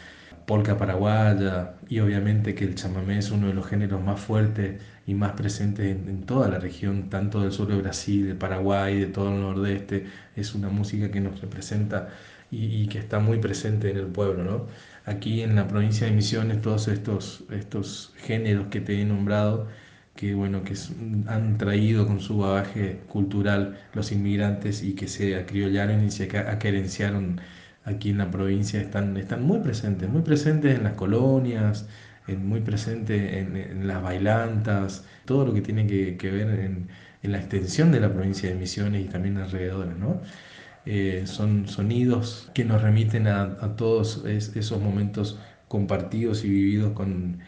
polca 0.46 0.76
paraguaya, 0.78 1.74
y 1.88 2.00
obviamente 2.00 2.54
que 2.56 2.64
el 2.64 2.74
chamamé 2.74 3.18
es 3.18 3.30
uno 3.30 3.46
de 3.46 3.54
los 3.54 3.66
géneros 3.68 4.02
más 4.02 4.20
fuertes 4.20 4.82
y 5.06 5.14
más 5.14 5.32
presentes 5.32 5.86
en, 5.86 6.22
toda 6.22 6.48
la 6.48 6.58
región, 6.58 7.08
tanto 7.08 7.40
del 7.40 7.52
sur 7.52 7.68
de 7.68 7.76
Brasil, 7.76 8.26
de 8.26 8.34
Paraguay, 8.34 8.98
de 8.98 9.06
todo 9.06 9.32
el 9.32 9.40
nordeste, 9.40 10.06
es 10.34 10.54
una 10.56 10.70
música 10.70 11.10
que 11.10 11.20
nos 11.20 11.40
representa 11.40 12.08
y, 12.50 12.82
y 12.82 12.88
que 12.88 12.98
está 12.98 13.20
muy 13.20 13.38
presente 13.38 13.90
en 13.90 13.98
el 13.98 14.06
pueblo, 14.06 14.42
¿no? 14.44 14.66
Aquí 15.06 15.42
en 15.42 15.56
la 15.56 15.68
provincia 15.68 16.06
de 16.06 16.12
Misiones 16.12 16.60
todos 16.60 16.88
estos, 16.88 17.44
estos 17.50 18.12
géneros 18.18 18.66
que 18.68 18.80
te 18.80 19.00
he 19.00 19.04
nombrado, 19.04 19.68
que, 20.16 20.34
bueno, 20.34 20.64
que 20.64 20.74
han 21.28 21.58
traído 21.58 22.06
con 22.06 22.20
su 22.20 22.38
bagaje 22.38 23.00
cultural 23.08 23.78
los 23.94 24.12
inmigrantes 24.12 24.82
y 24.82 24.94
que 24.94 25.08
se 25.08 25.36
acriollaron 25.36 26.04
y 26.04 26.10
se 26.10 26.24
acerenciaron 26.38 27.40
aquí 27.84 28.10
en 28.10 28.18
la 28.18 28.30
provincia, 28.30 28.80
están, 28.80 29.16
están 29.16 29.42
muy 29.44 29.60
presentes, 29.60 30.08
muy 30.08 30.22
presentes 30.22 30.76
en 30.76 30.84
las 30.84 30.94
colonias, 30.94 31.86
muy 32.26 32.60
presentes 32.60 33.34
en, 33.34 33.86
las 33.86 34.02
bailantas, 34.02 35.04
todo 35.24 35.46
lo 35.46 35.54
que 35.54 35.60
tiene 35.60 35.86
que, 35.86 36.30
ver 36.30 36.48
en, 36.60 36.88
en, 37.22 37.32
la 37.32 37.38
extensión 37.38 37.92
de 37.92 38.00
la 38.00 38.12
provincia 38.12 38.48
de 38.48 38.56
Misiones 38.56 39.04
y 39.04 39.08
también 39.08 39.38
alrededor, 39.38 39.86
¿no? 39.96 40.20
Eh, 40.86 41.24
son 41.26 41.66
sonidos 41.66 42.48
que 42.54 42.64
nos 42.64 42.80
remiten 42.80 43.26
a, 43.26 43.76
todos 43.76 44.24
esos 44.24 44.80
momentos 44.80 45.38
compartidos 45.66 46.44
y 46.44 46.48
vividos 46.48 46.92
con 46.92 47.40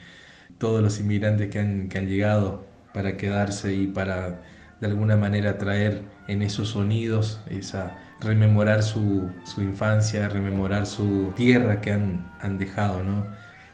todos 0.59 0.83
los 0.83 0.99
inmigrantes 0.99 1.49
que 1.51 1.61
han, 1.61 1.89
llegado 2.09 2.67
para 2.93 3.17
quedarse 3.17 3.75
y 3.75 3.87
para 3.87 4.43
de 4.81 4.89
alguna 4.89 5.17
manera 5.17 5.57
traer 5.57 6.03
en 6.27 6.43
esos 6.43 6.71
sonidos, 6.71 7.41
esa, 7.49 7.97
rememorar 8.21 8.83
su, 8.83 9.31
infancia, 9.59 10.29
rememorar 10.29 10.87
su 10.87 11.33
tierra 11.37 11.81
que 11.81 11.93
han, 11.93 12.59
dejado 12.59 13.01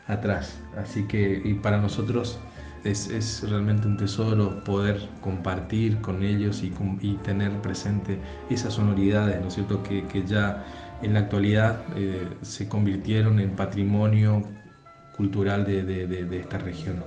atrás. 0.06 0.60
Así 0.76 1.04
que 1.06 1.40
y 1.42 1.54
para 1.54 1.78
nosotros 1.78 2.38
es, 2.84 3.42
realmente 3.48 3.86
un 3.86 3.96
tesoro 3.96 4.62
poder 4.62 5.08
compartir 5.20 6.00
con 6.00 6.22
ellos 6.22 6.62
y, 6.62 7.14
tener 7.24 7.50
presente 7.62 8.18
esas 8.50 8.74
sonoridades, 8.74 9.40
¿no 9.40 9.48
es 9.48 9.54
cierto?, 9.54 9.82
que, 9.82 10.24
ya 10.26 10.64
en 11.02 11.14
la 11.14 11.20
actualidad 11.20 11.80
eh, 11.96 12.28
se 12.42 12.68
convirtieron 12.68 13.40
en 13.40 13.50
patrimonio 13.50 14.42
cultural 15.16 15.64
de 15.64 16.40
esta 16.40 16.58
región. 16.58 17.02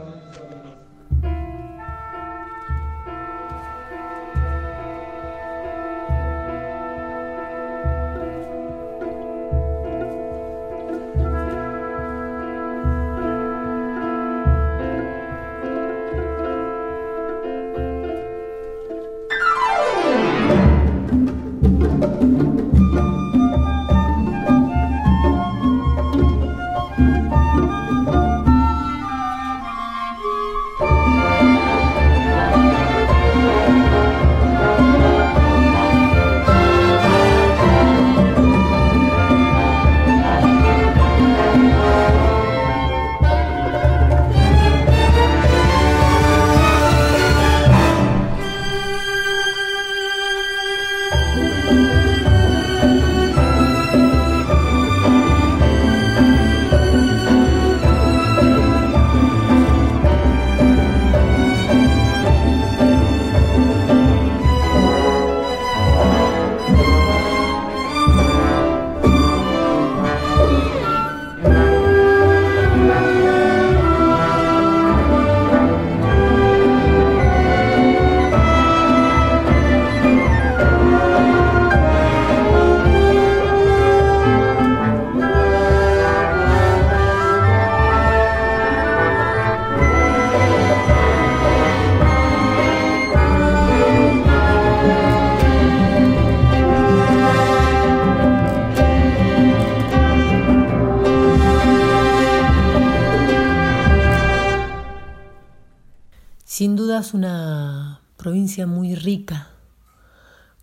Sin 106.58 106.76
duda 106.76 107.02
es 107.02 107.14
una 107.14 108.02
provincia 108.18 108.66
muy 108.66 108.96
rica, 108.96 109.50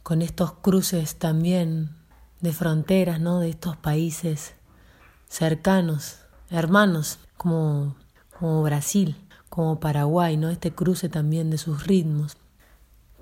con 0.02 0.22
estos 0.22 0.50
cruces 0.54 1.20
también 1.20 1.90
de 2.40 2.52
fronteras, 2.52 3.20
¿no? 3.20 3.38
De 3.38 3.48
estos 3.48 3.76
países 3.76 4.56
cercanos, 5.28 6.16
hermanos, 6.50 7.20
como, 7.36 7.94
como 8.36 8.64
Brasil, 8.64 9.14
como 9.48 9.78
Paraguay, 9.78 10.36
¿no? 10.36 10.50
Este 10.50 10.72
cruce 10.72 11.08
también 11.08 11.48
de 11.48 11.58
sus 11.58 11.86
ritmos. 11.86 12.38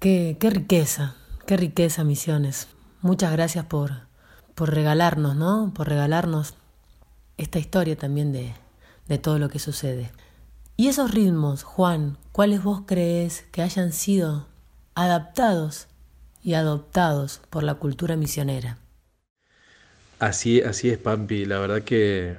Qué, 0.01 0.39
qué 0.41 0.49
riqueza, 0.49 1.15
qué 1.47 1.59
riqueza, 1.59 2.05
Misiones. 2.05 2.69
Muchas 3.03 3.33
gracias 3.33 3.67
por, 3.67 4.07
por 4.55 4.73
regalarnos, 4.73 5.37
¿no? 5.37 5.75
Por 5.75 5.91
regalarnos 5.91 6.55
esta 7.37 7.59
historia 7.59 7.99
también 7.99 8.33
de, 8.33 8.55
de 9.09 9.19
todo 9.19 9.39
lo 9.39 9.51
que 9.51 9.59
sucede. 9.59 10.11
Y 10.83 10.89
esos 10.89 11.13
ritmos, 11.13 11.63
Juan, 11.63 12.19
¿cuáles 12.33 12.65
vos 12.65 12.83
crees 12.85 13.45
que 13.53 13.63
hayan 13.63 13.93
sido 13.93 14.49
adaptados 14.97 15.87
y 16.43 16.55
adoptados 16.55 17.41
por 17.51 17.63
la 17.63 17.75
cultura 17.75 18.17
misionera? 18.17 18.79
Así, 20.19 20.61
así 20.61 20.91
es, 20.91 20.99
Pampi. 20.99 21.45
La 21.45 21.61
verdad 21.61 21.83
que 21.83 22.35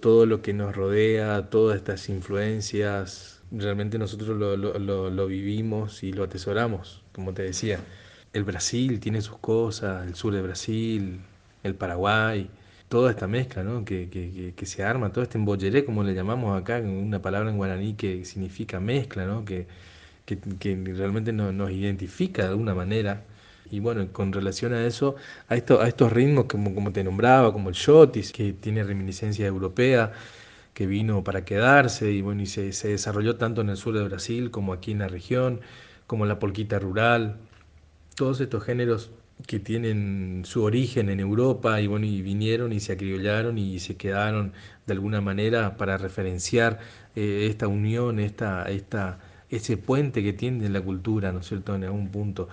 todo 0.00 0.26
lo 0.26 0.42
que 0.42 0.52
nos 0.52 0.74
rodea, 0.74 1.48
todas 1.48 1.76
estas 1.76 2.08
influencias, 2.08 3.40
realmente 3.52 3.98
nosotros 3.98 4.36
lo, 4.36 4.56
lo, 4.56 5.08
lo, 5.08 5.26
vivimos 5.28 6.02
y 6.02 6.12
lo 6.12 6.24
atesoramos, 6.24 7.04
como 7.12 7.34
te 7.34 7.42
decía. 7.42 7.78
El 8.32 8.42
Brasil 8.42 8.98
tiene 8.98 9.22
sus 9.22 9.38
cosas, 9.38 10.04
el 10.08 10.16
sur 10.16 10.34
de 10.34 10.42
Brasil, 10.42 11.20
el 11.62 11.76
Paraguay, 11.76 12.50
toda 12.88 13.10
esta 13.10 13.26
mezcla 13.26 13.62
¿no? 13.62 13.84
que, 13.84 14.08
que, 14.08 14.54
que, 14.56 14.66
se 14.66 14.84
arma, 14.84 15.12
todo 15.12 15.24
este 15.24 15.38
embolleré, 15.38 15.84
como 15.84 16.04
le 16.04 16.14
llamamos 16.14 16.60
acá, 16.60 16.78
una 16.78 17.20
palabra 17.20 17.50
en 17.50 17.56
guaraní 17.56 17.94
que 17.94 18.24
significa 18.24 18.80
mezcla, 18.80 19.26
¿no? 19.26 19.44
que, 19.44 19.66
realmente 20.26 21.32
nos 21.32 21.70
identifica 21.70 22.42
de 22.42 22.48
alguna 22.48 22.74
manera. 22.74 23.24
Y 23.70 23.80
bueno, 23.80 24.06
con 24.12 24.32
relación 24.32 24.74
a 24.74 24.86
eso, 24.86 25.16
a, 25.48 25.56
esto, 25.56 25.80
a 25.80 25.88
estos 25.88 26.12
ritmos 26.12 26.46
como, 26.46 26.74
como 26.74 26.92
te 26.92 27.02
nombraba, 27.04 27.52
como 27.52 27.68
el 27.68 27.74
shotis, 27.74 28.32
que 28.32 28.52
tiene 28.52 28.84
reminiscencia 28.84 29.46
europea, 29.46 30.12
que 30.74 30.86
vino 30.86 31.24
para 31.24 31.44
quedarse 31.44 32.10
y 32.12 32.22
bueno, 32.22 32.42
y 32.42 32.46
se, 32.46 32.72
se 32.72 32.88
desarrolló 32.88 33.36
tanto 33.36 33.62
en 33.62 33.70
el 33.70 33.76
sur 33.76 33.94
de 33.96 34.04
Brasil 34.04 34.50
como 34.50 34.72
aquí 34.72 34.92
en 34.92 35.00
la 35.00 35.08
región, 35.08 35.60
como 36.06 36.26
la 36.26 36.38
polquita 36.38 36.78
rural, 36.78 37.38
todos 38.14 38.40
estos 38.40 38.64
géneros 38.64 39.10
que 39.46 39.60
tienen 39.60 40.42
su 40.44 40.62
origen 40.62 41.10
en 41.10 41.20
Europa 41.20 41.80
y 41.80 41.86
bueno, 41.86 42.06
y 42.06 42.22
vinieron 42.22 42.72
y 42.72 42.80
se 42.80 42.92
acriollaron 42.92 43.58
y 43.58 43.78
se 43.80 43.96
quedaron 43.96 44.52
de 44.86 44.92
alguna 44.94 45.20
manera 45.20 45.76
para 45.76 45.98
referenciar 45.98 46.80
eh, 47.14 47.46
esta 47.50 47.68
unión, 47.68 48.18
esta, 48.18 48.64
esta, 48.70 49.18
ese 49.50 49.76
puente 49.76 50.22
que 50.22 50.32
tiene 50.32 50.68
la 50.70 50.80
cultura, 50.80 51.32
¿no 51.32 51.40
es 51.40 51.46
cierto?, 51.48 51.74
en 51.74 51.84
algún 51.84 52.08
punto. 52.10 52.48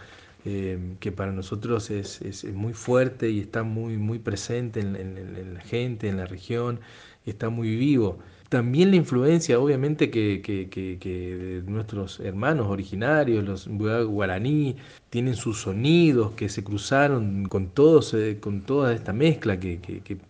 Eh, 0.45 0.95
que 0.99 1.13
para 1.13 1.31
nosotros 1.31 1.89
es, 1.89 2.21
es, 2.21 2.43
muy 2.43 2.73
fuerte 2.73 3.29
y 3.29 3.39
está 3.39 3.63
muy, 3.63 3.95
muy 3.97 4.19
presente 4.19 4.81
en, 4.81 4.97
en, 4.97 5.53
la 5.53 5.61
gente, 5.61 6.09
en 6.09 6.17
la 6.17 6.25
región, 6.25 6.81
está 7.25 7.49
muy 7.49 7.77
vivo. 7.77 8.19
También 8.53 8.91
la 8.91 8.97
influencia, 8.97 9.59
obviamente, 9.59 10.11
que, 10.11 10.39
que, 10.43 11.63
nuestros 11.65 12.19
hermanos 12.19 12.67
originarios, 12.67 13.43
los 13.43 13.67
guaraní, 13.67 14.75
tienen 15.09 15.35
sus 15.35 15.61
sonidos 15.61 16.33
que 16.33 16.49
se 16.49 16.63
cruzaron 16.63 17.45
con, 17.47 17.69
todos, 17.71 18.13
eh, 18.13 18.37
con 18.39 18.61
toda 18.61 18.93
esta 18.93 19.11
mezcla 19.11 19.59
que, 19.59 19.79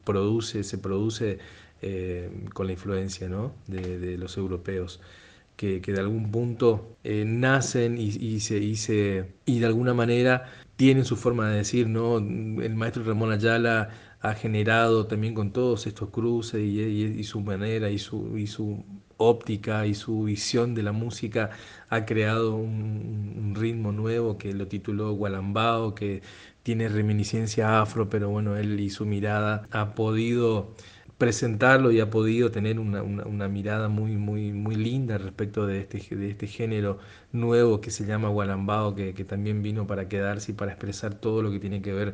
produce, 0.05 0.63
se 0.63 0.77
produce 0.77 1.39
eh, 1.81 2.29
con 2.53 2.67
la 2.67 2.71
influencia 2.71 3.27
¿no? 3.27 3.51
de, 3.67 4.17
los 4.17 4.37
europeos. 4.37 5.01
Que, 5.57 5.81
de 5.81 5.99
algún 5.99 6.31
punto 6.31 6.95
eh, 7.03 7.25
nacen 7.25 7.97
y, 7.97 8.05
y, 8.05 8.39
se, 8.39 8.57
y, 8.57 8.77
se, 8.77 9.33
y 9.45 9.59
de 9.59 9.65
alguna 9.65 9.93
manera 9.93 10.49
tienen 10.77 11.03
su 11.03 11.17
forma 11.17 11.49
de 11.49 11.57
decir, 11.57 11.87
¿no? 11.87 12.17
El 12.17 12.75
maestro 12.75 13.03
Ramón 13.03 13.31
Ayala 13.31 13.89
ha 14.23 14.33
generado 14.35 15.05
también 15.05 15.33
con 15.33 15.51
todos 15.51 15.85
estos 15.85 16.09
cruces 16.09 16.61
y, 16.63 17.23
su 17.23 17.41
manera 17.41 17.89
y 17.91 17.99
su, 17.99 18.37
y 18.37 18.47
su 18.47 18.83
óptica 19.17 19.85
y 19.85 19.93
su 19.95 20.23
visión 20.23 20.73
de 20.75 20.83
la 20.83 20.93
música 20.93 21.49
ha 21.89 22.05
creado 22.05 22.55
un, 22.55 23.53
ritmo 23.55 23.91
nuevo 23.91 24.37
que 24.37 24.53
lo 24.53 24.67
tituló 24.67 25.11
Gualambao, 25.13 25.93
que 25.93 26.21
tiene 26.63 26.87
reminiscencia 26.89 27.81
afro, 27.81 28.09
pero 28.09 28.29
bueno, 28.29 28.55
él 28.57 28.79
y 28.79 28.89
su 28.89 29.05
mirada 29.05 29.67
ha 29.71 29.93
podido 29.93 30.73
presentarlo 31.17 31.91
y 31.91 31.99
ha 31.99 32.09
podido 32.09 32.49
tener 32.51 32.79
una, 32.79 33.47
mirada 33.49 33.89
muy, 33.89 34.17
muy, 34.17 34.51
muy 34.53 34.75
linda 34.75 35.17
respecto 35.17 35.67
de 35.67 35.81
este, 35.81 36.15
de 36.15 36.29
este 36.29 36.47
género 36.47 36.97
nuevo 37.31 37.81
que 37.81 37.91
se 37.91 38.05
llama 38.05 38.29
Gualambao, 38.29 38.95
que, 38.95 39.13
que 39.13 39.25
también 39.25 39.61
vino 39.63 39.85
para 39.85 40.07
quedarse 40.07 40.53
y 40.53 40.55
para 40.55 40.71
expresar 40.71 41.13
todo 41.15 41.41
lo 41.41 41.51
que 41.51 41.59
tiene 41.59 41.81
que 41.81 41.93
ver 41.93 42.13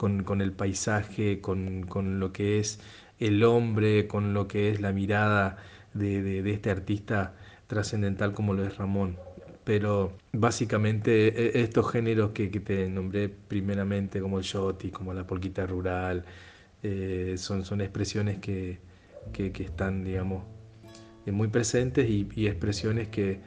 con, 0.00 0.40
el 0.40 0.52
paisaje, 0.52 1.42
con, 1.42 2.18
lo 2.18 2.32
que 2.32 2.58
es 2.58 2.80
el 3.18 3.44
hombre, 3.44 4.06
con 4.06 4.32
lo 4.32 4.48
que 4.48 4.70
es 4.70 4.80
la 4.80 4.92
mirada 4.92 5.58
de, 5.92 6.50
este 6.50 6.70
artista 6.70 7.34
trascendental 7.66 8.32
como 8.32 8.54
lo 8.54 8.64
es 8.64 8.78
Ramón. 8.78 9.18
Pero 9.64 10.16
básicamente 10.32 11.58
e, 11.58 11.62
estos 11.62 11.90
géneros 11.92 12.30
que, 12.30 12.48
te 12.48 12.88
nombré 12.88 13.28
primeramente, 13.28 14.20
como 14.22 14.38
el 14.38 14.44
shoti, 14.44 14.90
como 14.90 15.12
la 15.12 15.26
polquita 15.26 15.66
rural, 15.66 16.24
eh, 16.82 17.34
son, 17.36 17.66
son 17.66 17.82
expresiones 17.82 18.38
que, 18.38 18.78
están, 19.34 20.02
digamos, 20.02 20.44
muy 21.26 21.48
presentes 21.48 22.08
y, 22.08 22.46
expresiones 22.46 23.08
que, 23.08 23.40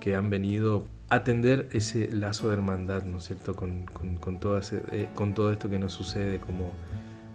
que 0.00 0.16
han 0.16 0.28
venido 0.28 0.86
atender 1.10 1.68
ese 1.72 2.08
lazo 2.12 2.48
de 2.48 2.54
hermandad, 2.54 3.02
¿no 3.02 3.18
es 3.18 3.24
cierto?, 3.24 3.54
con, 3.54 3.84
con, 4.20 4.38
todo, 4.38 4.60
eh, 4.92 5.08
con 5.14 5.34
todo 5.34 5.52
esto 5.52 5.68
que 5.68 5.78
nos 5.78 5.92
sucede 5.92 6.38
como, 6.38 6.70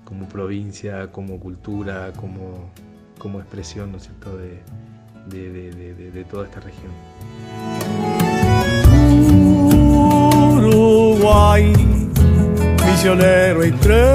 como 0.06 0.28
provincia, 0.30 1.12
como 1.12 1.40
cultura, 1.40 2.12
como, 2.16 2.72
como 3.20 3.40
expresión, 3.42 3.92
¿no 3.92 3.98
es 3.98 4.04
cierto?, 4.04 4.38
de, 4.38 4.62
de, 5.28 6.26
toda 6.30 6.46
esta 6.46 6.62
región. 6.62 6.92
Uruguay, 10.54 11.74
misionero 12.86 13.66
y 13.66 13.72
trepador, 13.74 14.08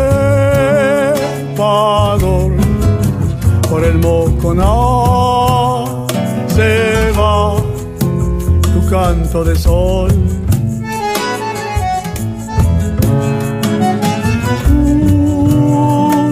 por 3.68 3.85
el 3.85 3.99
Moconá 3.99 4.64
canto 8.90 9.44
de 9.44 9.55
sol. 9.55 10.11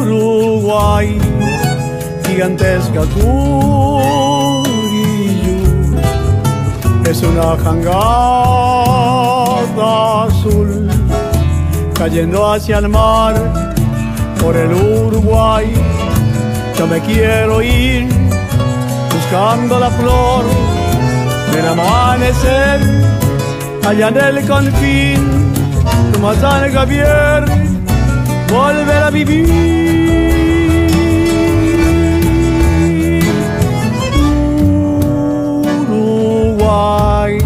Uruguay, 0.00 1.20
gigantesca 2.26 3.02
Curillo, 3.14 4.42
es 7.08 7.22
una 7.22 7.56
jangada 7.62 7.94
azul 10.24 10.88
cayendo 11.94 12.44
hacia 12.50 12.78
el 12.78 12.88
mar 12.88 13.36
por 14.40 14.56
el 14.56 14.72
Uruguay. 14.72 15.72
Yo 16.76 16.88
me 16.88 17.00
quiero 17.02 17.62
ir 17.62 18.08
buscando 19.12 19.78
la 19.78 19.90
flor 19.90 20.77
el 21.58 21.66
amanecer, 21.66 22.80
allá 23.86 24.08
en 24.08 24.16
el 24.16 24.46
confín, 24.46 25.52
como 26.12 26.32
San 26.34 26.72
Javier, 26.72 27.44
volver 28.48 29.02
a 29.02 29.10
vivir. 29.10 29.48
Uruguay, 35.88 37.38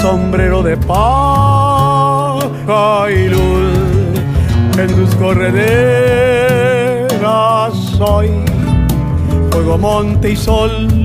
sombrero 0.00 0.62
de 0.62 0.76
paja 0.76 2.50
y 3.10 3.28
luz, 3.28 4.18
en 4.78 4.94
tus 4.96 5.14
correderas 5.14 6.54
soy 7.96 8.30
fuego, 9.50 9.78
monte 9.78 10.30
y 10.32 10.36
sol 10.36 11.03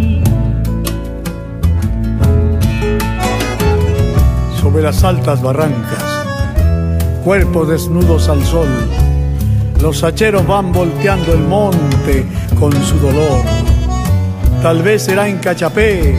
sobre 4.70 4.84
las 4.84 5.04
altas 5.04 5.42
barrancas, 5.42 6.04
cuerpos 7.24 7.70
desnudos 7.70 8.30
al 8.30 8.46
sol. 8.46 8.68
Los 9.82 10.04
hacheros 10.04 10.46
van 10.46 10.72
volteando 10.72 11.34
el 11.34 11.40
monte 11.40 12.24
con 12.60 12.72
su 12.86 13.00
dolor. 13.00 13.42
Tal 14.62 14.84
vez 14.84 15.06
será 15.06 15.28
en 15.28 15.40
Cachapé, 15.40 16.16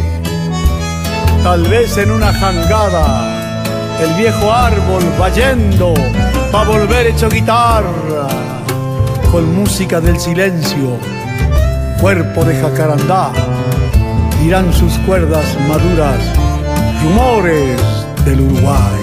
tal 1.45 1.63
vez 1.69 1.97
en 1.97 2.11
una 2.11 2.33
jangada. 2.33 3.63
El 4.03 4.15
viejo 4.15 4.53
árbol 4.53 5.05
va 5.21 5.29
yendo, 5.29 5.95
va 6.53 6.63
a 6.63 6.65
volver 6.65 7.07
hecho 7.07 7.29
guitarra, 7.29 8.27
con 9.31 9.55
música 9.55 10.01
del 10.01 10.19
silencio, 10.19 10.99
cuerpo 12.01 12.45
de 12.45 12.61
jacarandá, 12.61 13.31
irán 14.45 14.73
sus 14.73 14.99
cuerdas 15.07 15.57
maduras 15.69 16.19
rumores 17.05 18.00
del 18.25 18.41
Uruguay. 18.41 19.01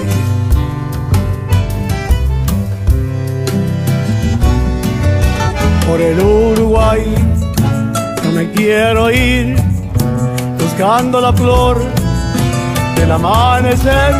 Por 5.86 6.00
el 6.00 6.20
Uruguay 6.20 7.14
no 8.24 8.32
me 8.32 8.50
quiero 8.52 9.10
ir 9.10 9.56
buscando 10.58 11.20
la 11.20 11.32
flor 11.32 11.82
del 12.96 13.10
amanecer 13.10 14.14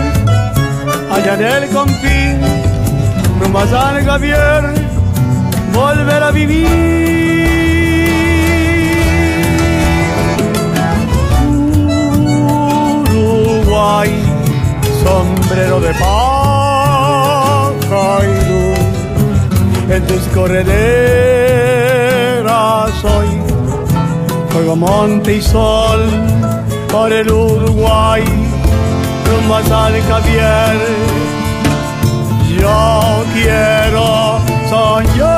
allá 1.12 1.34
en 1.34 1.62
el 1.62 1.68
confín, 1.70 2.40
rumbo 3.40 3.58
a 3.60 3.66
San 3.66 4.04
Javier, 4.04 4.74
volver 5.74 6.22
a 6.22 6.30
vivir. 6.30 7.08
Sombrero 15.08 15.80
de 15.80 15.92
paja 15.94 17.70
y 18.22 18.34
luz, 18.48 18.78
en 19.94 20.02
tus 20.06 20.22
correderas 20.34 20.68
soy, 23.00 23.28
fuego, 24.50 24.76
monte 24.76 25.36
y 25.36 25.42
sol, 25.42 26.00
por 26.90 27.12
el 27.12 27.30
Uruguay, 27.30 28.22
rumbo 29.26 29.56
a 29.56 29.62
San 29.64 29.94
yo 32.58 33.24
quiero 33.34 34.40
soñar. 34.68 35.37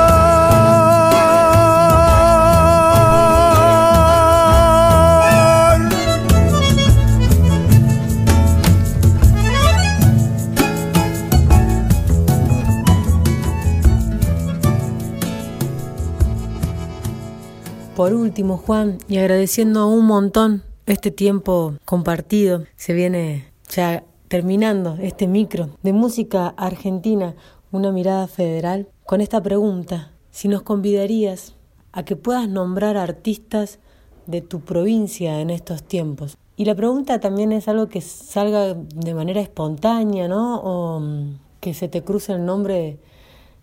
Por 18.01 18.15
último, 18.15 18.57
Juan, 18.57 18.97
y 19.11 19.19
agradeciendo 19.19 19.87
un 19.89 20.07
montón 20.07 20.63
este 20.87 21.11
tiempo 21.11 21.75
compartido, 21.85 22.65
se 22.75 22.95
viene 22.95 23.53
ya 23.69 24.05
terminando 24.29 24.97
este 25.03 25.27
micro 25.27 25.69
de 25.83 25.93
música 25.93 26.49
argentina, 26.57 27.35
una 27.71 27.93
mirada 27.93 28.27
federal, 28.27 28.89
con 29.05 29.21
esta 29.21 29.43
pregunta, 29.43 30.13
si 30.31 30.49
nos 30.49 30.63
convidarías 30.63 31.57
a 31.93 32.03
que 32.03 32.17
puedas 32.17 32.49
nombrar 32.49 32.97
artistas 32.97 33.81
de 34.27 34.41
tu 34.41 34.61
provincia 34.61 35.39
en 35.43 35.51
estos 35.51 35.83
tiempos. 35.83 36.39
Y 36.57 36.65
la 36.65 36.75
pregunta 36.75 37.21
también 37.21 37.53
es 37.53 37.69
algo 37.69 37.91
que 37.91 38.01
salga 38.01 38.73
de 38.73 39.13
manera 39.13 39.43
espontánea, 39.43 40.27
¿no? 40.27 40.59
O 40.61 41.01
mm, 41.01 41.39
que 41.61 41.75
se 41.75 41.89
te 41.89 42.03
cruce 42.03 42.33
el 42.33 42.47
nombre 42.47 42.99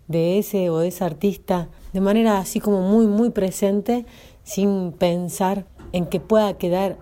de 0.08 0.38
ese 0.38 0.70
o 0.70 0.78
de 0.78 0.88
esa 0.88 1.06
artista 1.06 1.68
de 1.92 2.00
manera 2.00 2.38
así 2.38 2.60
como 2.60 2.82
muy, 2.82 3.06
muy 3.06 3.30
presente, 3.30 4.04
sin 4.42 4.92
pensar 4.92 5.66
en 5.92 6.06
que 6.06 6.20
pueda 6.20 6.58
quedar 6.58 6.98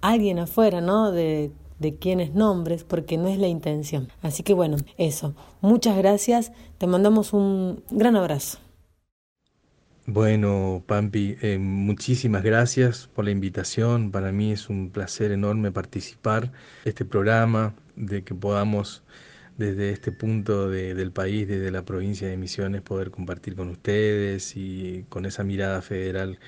alguien 0.00 0.38
afuera, 0.38 0.80
¿no? 0.80 1.12
De, 1.12 1.52
de 1.78 1.96
quiénes 1.96 2.34
nombres, 2.34 2.84
porque 2.84 3.16
no 3.18 3.28
es 3.28 3.38
la 3.38 3.48
intención. 3.48 4.08
Así 4.22 4.42
que 4.42 4.54
bueno, 4.54 4.76
eso. 4.96 5.34
Muchas 5.60 5.96
gracias. 5.96 6.52
Te 6.78 6.86
mandamos 6.86 7.32
un 7.32 7.82
gran 7.90 8.16
abrazo. 8.16 8.58
Bueno, 10.06 10.82
Pampi, 10.86 11.36
eh, 11.40 11.58
muchísimas 11.58 12.42
gracias 12.42 13.08
por 13.14 13.24
la 13.24 13.30
invitación. 13.30 14.10
Para 14.10 14.32
mí 14.32 14.50
es 14.50 14.68
un 14.68 14.90
placer 14.90 15.30
enorme 15.30 15.70
participar 15.70 16.44
en 16.44 16.50
este 16.84 17.04
programa, 17.04 17.74
de 17.94 18.24
que 18.24 18.34
podamos 18.34 19.04
desde 19.60 19.90
este 19.90 20.10
punto 20.10 20.70
del 20.70 21.12
país, 21.12 21.46
desde 21.46 21.70
la 21.70 21.84
provincia 21.84 22.26
de 22.26 22.36
Misiones, 22.38 22.80
poder 22.80 23.10
compartir 23.10 23.54
con 23.56 23.68
ustedes 23.68 24.56
y 24.56 25.04
con 25.10 25.26
esa 25.26 25.44
mirada 25.44 25.82
federal 25.82 26.38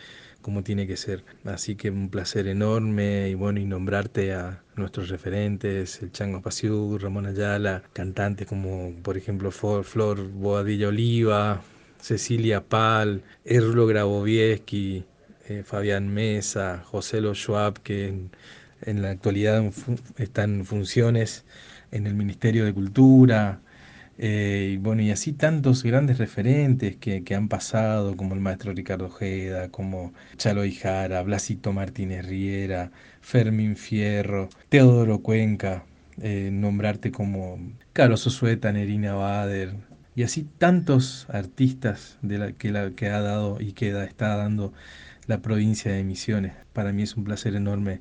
como 0.40 0.64
tiene 0.64 0.87
que 0.87 0.96
ser. 0.96 1.22
Así 1.44 1.77
que 1.77 1.90
un 1.90 2.09
placer 2.09 2.48
enorme 2.48 3.29
y 3.29 3.35
bueno, 3.35 3.61
y 3.61 3.66
nombrarte 3.66 4.33
a 4.33 4.62
nuestros 4.77 5.11
referentes, 5.11 6.03
el 6.03 6.11
Chango 6.11 6.40
Pasiú, 6.40 6.98
Ramón 6.98 7.27
Ayala, 7.27 7.83
cantantes 7.92 8.46
como 8.48 8.94
por 9.03 9.18
ejemplo 9.18 9.51
Flor, 9.51 10.29
Boadilla 10.31 10.88
Oliva, 10.88 11.62
Cecilia 12.01 12.62
Pal, 12.66 13.22
Erlo 13.44 13.87
Grabovieski, 13.87 15.05
eh, 15.48 15.62
Fabián 15.64 16.09
Mesa, 16.09 16.83
José 16.87 17.20
Lo 17.20 17.35
Schwab, 17.35 17.81
que 17.83 18.09
en, 18.09 18.31
en 18.81 19.03
la 19.03 19.11
actualidad 19.11 19.62
están 20.16 20.61
en 20.61 20.64
funciones 20.64 21.44
en 21.92 22.07
el 22.07 22.14
Ministerio 22.14 22.64
de 22.64 22.74
Cultura, 22.74 23.61
eh, 24.18 24.72
y 24.74 24.76
bueno, 24.76 25.02
y 25.02 25.11
así 25.11 25.33
tantos 25.33 25.83
grandes 25.83 26.18
referentes 26.18 26.96
que, 26.96 27.35
han 27.35 27.48
pasado, 27.48 28.16
como 28.16 28.35
el 28.35 28.40
maestro 28.40 28.72
Ricardo 28.72 29.07
Ojeda, 29.07 29.68
como 29.70 30.12
Chalo 30.37 30.64
Ijara, 30.64 31.22
Blasito 31.22 31.72
Martínez 31.72 32.26
Riera, 32.26 32.92
Fermín 33.20 33.76
Fierro, 33.76 34.48
Teodoro 34.68 35.22
Cuenca, 35.22 35.85
eh, 36.20 36.50
nombrarte 36.52 37.11
como 37.11 37.59
Carlos 37.92 38.26
Osueta, 38.26 38.70
Nerina 38.72 39.14
Bader, 39.14 39.74
y 40.14 40.22
así 40.24 40.44
tantos 40.59 41.26
artistas 41.31 42.18
de 42.22 42.38
la, 42.38 42.52
que, 42.52 42.70
la, 42.70 42.90
que 42.92 43.09
ha 43.09 43.20
dado 43.20 43.61
y 43.61 43.72
que 43.72 43.90
está 44.05 44.37
dando 44.37 44.72
la 45.26 45.40
provincia 45.42 45.92
de 45.92 46.05
Misiones. 46.05 46.52
Para 46.72 46.92
mí 46.92 47.02
es 47.02 47.16
un 47.16 47.24
placer 47.24 47.55
enorme 47.55 48.00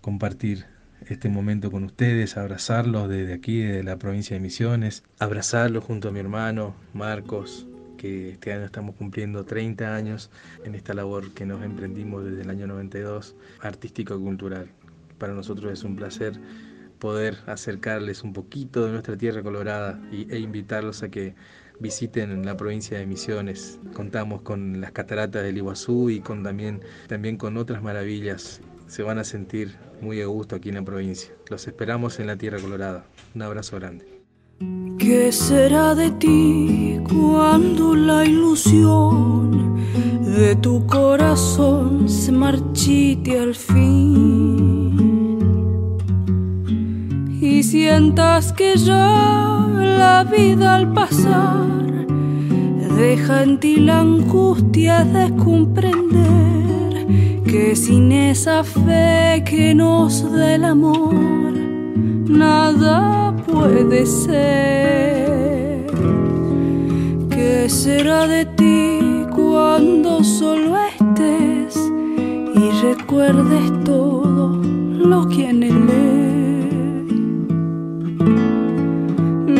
compartir 0.00 0.66
este 1.10 1.28
momento 1.28 1.70
con 1.70 1.84
ustedes, 1.84 2.36
abrazarlos 2.36 3.08
desde 3.08 3.34
aquí, 3.34 3.62
desde 3.62 3.82
la 3.82 3.98
provincia 3.98 4.34
de 4.34 4.40
Misiones, 4.40 5.02
abrazarlos 5.18 5.84
junto 5.84 6.08
a 6.08 6.12
mi 6.12 6.20
hermano 6.20 6.74
Marcos, 6.94 7.66
que 7.96 8.30
este 8.30 8.52
año 8.52 8.64
estamos 8.64 8.94
cumpliendo 8.94 9.44
30 9.44 9.94
años 9.94 10.30
en 10.64 10.74
esta 10.74 10.94
labor 10.94 11.32
que 11.32 11.44
nos 11.44 11.62
emprendimos 11.64 12.24
desde 12.24 12.42
el 12.42 12.50
año 12.50 12.66
92, 12.68 13.34
artístico 13.60 14.14
y 14.16 14.20
cultural. 14.20 14.68
Para 15.18 15.34
nosotros 15.34 15.72
es 15.72 15.82
un 15.82 15.96
placer 15.96 16.40
poder 17.00 17.38
acercarles 17.46 18.22
un 18.22 18.32
poquito 18.32 18.86
de 18.86 18.92
nuestra 18.92 19.16
tierra 19.16 19.42
colorada 19.42 20.00
e 20.12 20.38
invitarlos 20.38 21.02
a 21.02 21.08
que 21.08 21.34
visiten 21.80 22.44
la 22.46 22.56
provincia 22.56 22.98
de 22.98 23.06
Misiones. 23.06 23.80
Contamos 23.94 24.42
con 24.42 24.80
las 24.80 24.92
cataratas 24.92 25.42
del 25.42 25.56
Iguazú 25.56 26.10
y 26.10 26.20
con 26.20 26.44
también, 26.44 26.82
también 27.08 27.36
con 27.36 27.56
otras 27.56 27.82
maravillas 27.82 28.60
se 28.90 29.04
van 29.04 29.18
a 29.18 29.24
sentir 29.24 29.76
muy 30.00 30.20
a 30.20 30.26
gusto 30.26 30.56
aquí 30.56 30.68
en 30.70 30.74
la 30.74 30.82
provincia. 30.82 31.30
Los 31.48 31.68
esperamos 31.68 32.18
en 32.18 32.26
la 32.26 32.36
Tierra 32.36 32.58
Colorada. 32.58 33.04
Un 33.36 33.42
abrazo 33.42 33.76
grande. 33.76 34.04
¿Qué 34.98 35.30
será 35.30 35.94
de 35.94 36.10
ti 36.10 37.00
cuando 37.08 37.94
la 37.94 38.24
ilusión 38.24 39.76
de 40.24 40.56
tu 40.56 40.84
corazón 40.88 42.08
se 42.08 42.32
marchite 42.32 43.38
al 43.38 43.54
fin? 43.54 44.98
Y 47.40 47.62
sientas 47.62 48.52
que 48.52 48.76
ya 48.76 49.68
la 49.78 50.24
vida 50.24 50.74
al 50.74 50.92
pasar 50.92 51.64
deja 52.98 53.44
en 53.44 53.60
ti 53.60 53.76
la 53.76 54.00
angustia 54.00 55.04
de 55.04 55.34
comprender 55.36 56.59
que 57.60 57.76
sin 57.76 58.10
esa 58.10 58.64
fe 58.64 59.44
que 59.44 59.74
nos 59.74 60.22
da 60.32 60.54
el 60.54 60.64
amor, 60.64 61.52
nada 62.42 63.36
puede 63.46 64.06
ser. 64.06 65.84
¿Qué 67.28 67.68
será 67.68 68.26
de 68.26 68.46
ti 68.46 69.26
cuando 69.36 70.24
solo 70.24 70.70
estés 70.92 71.76
y 72.60 72.62
recuerdes 72.88 73.68
todo 73.84 74.56
lo 75.10 75.28
que 75.28 75.48
anhelé? 75.48 76.08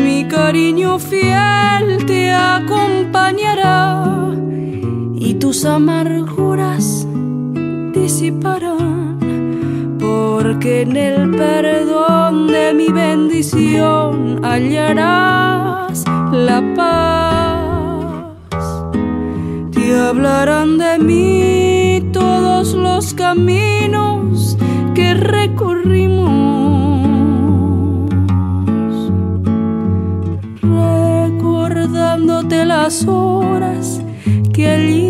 Mi 0.04 0.26
cariño 0.26 0.98
fiel 0.98 2.06
te 2.06 2.32
acompañará 2.32 4.32
y 5.16 5.34
tus 5.34 5.66
amarguras 5.66 6.99
disiparán, 8.10 9.18
porque 10.00 10.82
en 10.82 10.96
el 10.96 11.30
perdón 11.30 12.48
de 12.48 12.74
mi 12.74 12.88
bendición 12.88 14.44
hallarás 14.44 16.04
la 16.32 16.60
paz. 16.74 18.50
Te 19.70 19.96
hablarán 19.96 20.76
de 20.76 20.98
mí 20.98 22.10
todos 22.12 22.74
los 22.74 23.14
caminos 23.14 24.58
que 24.92 25.14
recorrimos, 25.14 26.32
recordándote 30.62 32.64
las 32.64 33.06
horas 33.06 34.02
que 34.52 34.68
allí 34.68 35.09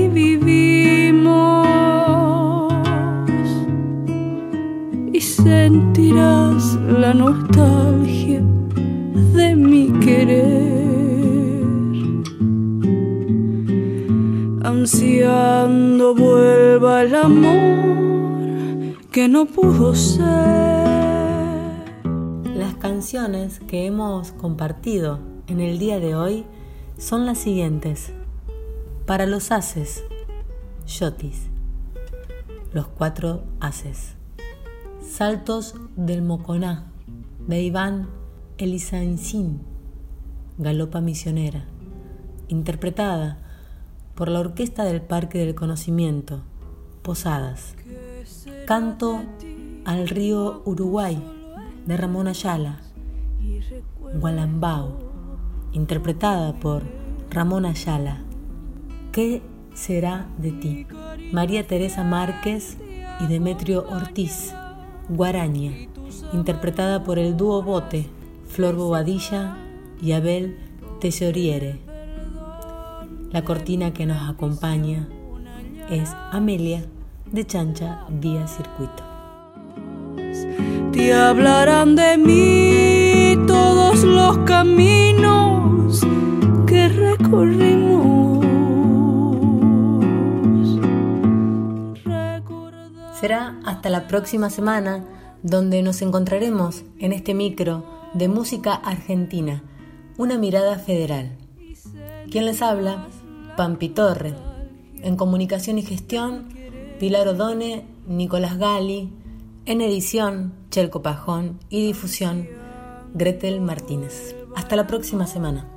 sentirás 5.42 6.74
la 6.86 7.14
nostalgia 7.14 8.42
de 9.34 9.56
mi 9.56 9.90
querer, 10.00 11.64
ansiando 14.62 16.14
vuelva 16.14 17.02
el 17.02 17.14
amor 17.14 17.80
que 19.10 19.28
no 19.28 19.46
pudo 19.46 19.94
ser. 19.94 20.20
Las 22.54 22.74
canciones 22.78 23.60
que 23.60 23.86
hemos 23.86 24.32
compartido 24.32 25.20
en 25.46 25.60
el 25.60 25.78
día 25.78 25.98
de 26.00 26.14
hoy 26.14 26.44
son 26.98 27.24
las 27.26 27.38
siguientes. 27.38 28.12
Para 29.06 29.26
los 29.26 29.50
haces, 29.50 30.04
Yotis. 30.86 31.48
Los 32.72 32.86
cuatro 32.86 33.42
haces. 33.58 34.19
Saltos 35.10 35.74
del 35.96 36.22
Moconá, 36.22 36.86
de 37.48 37.60
Iván 37.60 38.08
Elizancín, 38.58 39.60
Galopa 40.56 41.00
Misionera, 41.00 41.64
interpretada 42.46 43.38
por 44.14 44.28
la 44.28 44.38
Orquesta 44.38 44.84
del 44.84 45.02
Parque 45.02 45.38
del 45.38 45.56
Conocimiento, 45.56 46.44
Posadas. 47.02 47.74
Canto 48.66 49.20
al 49.84 50.08
río 50.08 50.62
Uruguay, 50.64 51.20
de 51.86 51.96
Ramón 51.96 52.28
Ayala, 52.28 52.78
Gualambao, 54.14 54.96
interpretada 55.72 56.52
por 56.60 56.84
Ramón 57.30 57.66
Ayala. 57.66 58.22
¿Qué 59.10 59.42
será 59.74 60.28
de 60.38 60.52
ti? 60.52 60.86
María 61.32 61.66
Teresa 61.66 62.04
Márquez 62.04 62.78
y 63.18 63.26
Demetrio 63.26 63.86
Ortiz, 63.90 64.54
Guaraña, 65.10 65.72
interpretada 66.32 67.02
por 67.02 67.18
el 67.18 67.36
dúo 67.36 67.62
Bote, 67.62 68.06
Flor 68.46 68.76
Bobadilla 68.76 69.56
y 70.00 70.12
Abel 70.12 70.56
Tesoriere. 71.00 71.80
La 73.32 73.42
cortina 73.42 73.92
que 73.92 74.06
nos 74.06 74.28
acompaña 74.28 75.08
es 75.90 76.10
Amelia 76.30 76.84
de 77.30 77.44
Chancha 77.44 78.04
Vía 78.08 78.46
Circuito. 78.46 79.02
Te 80.92 81.12
hablarán 81.12 81.96
de 81.96 82.16
mí 82.16 83.46
todos 83.46 84.04
los 84.04 84.38
caminos 84.38 86.06
que 86.66 86.88
recorrimos. 86.88 87.69
Será 93.20 93.60
hasta 93.66 93.90
la 93.90 94.08
próxima 94.08 94.48
semana 94.48 95.04
donde 95.42 95.82
nos 95.82 96.00
encontraremos 96.00 96.84
en 96.98 97.12
este 97.12 97.34
micro 97.34 97.84
de 98.14 98.28
música 98.28 98.72
argentina, 98.72 99.62
una 100.16 100.38
mirada 100.38 100.78
federal. 100.78 101.36
¿Quién 102.30 102.46
les 102.46 102.62
habla? 102.62 103.08
Pampi 103.58 103.90
Torre. 103.90 104.34
En 105.02 105.16
comunicación 105.16 105.76
y 105.78 105.82
gestión, 105.82 106.48
Pilar 106.98 107.28
Odone, 107.28 107.84
Nicolás 108.06 108.56
Gali. 108.56 109.12
En 109.66 109.82
edición, 109.82 110.54
Chelco 110.70 111.02
Pajón. 111.02 111.58
Y 111.68 111.88
difusión, 111.88 112.48
Gretel 113.12 113.60
Martínez. 113.60 114.34
Hasta 114.56 114.76
la 114.76 114.86
próxima 114.86 115.26
semana. 115.26 115.68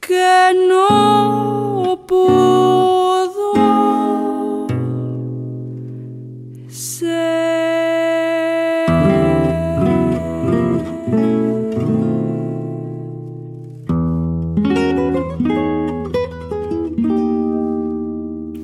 Que 0.00 0.52
no 0.68 2.06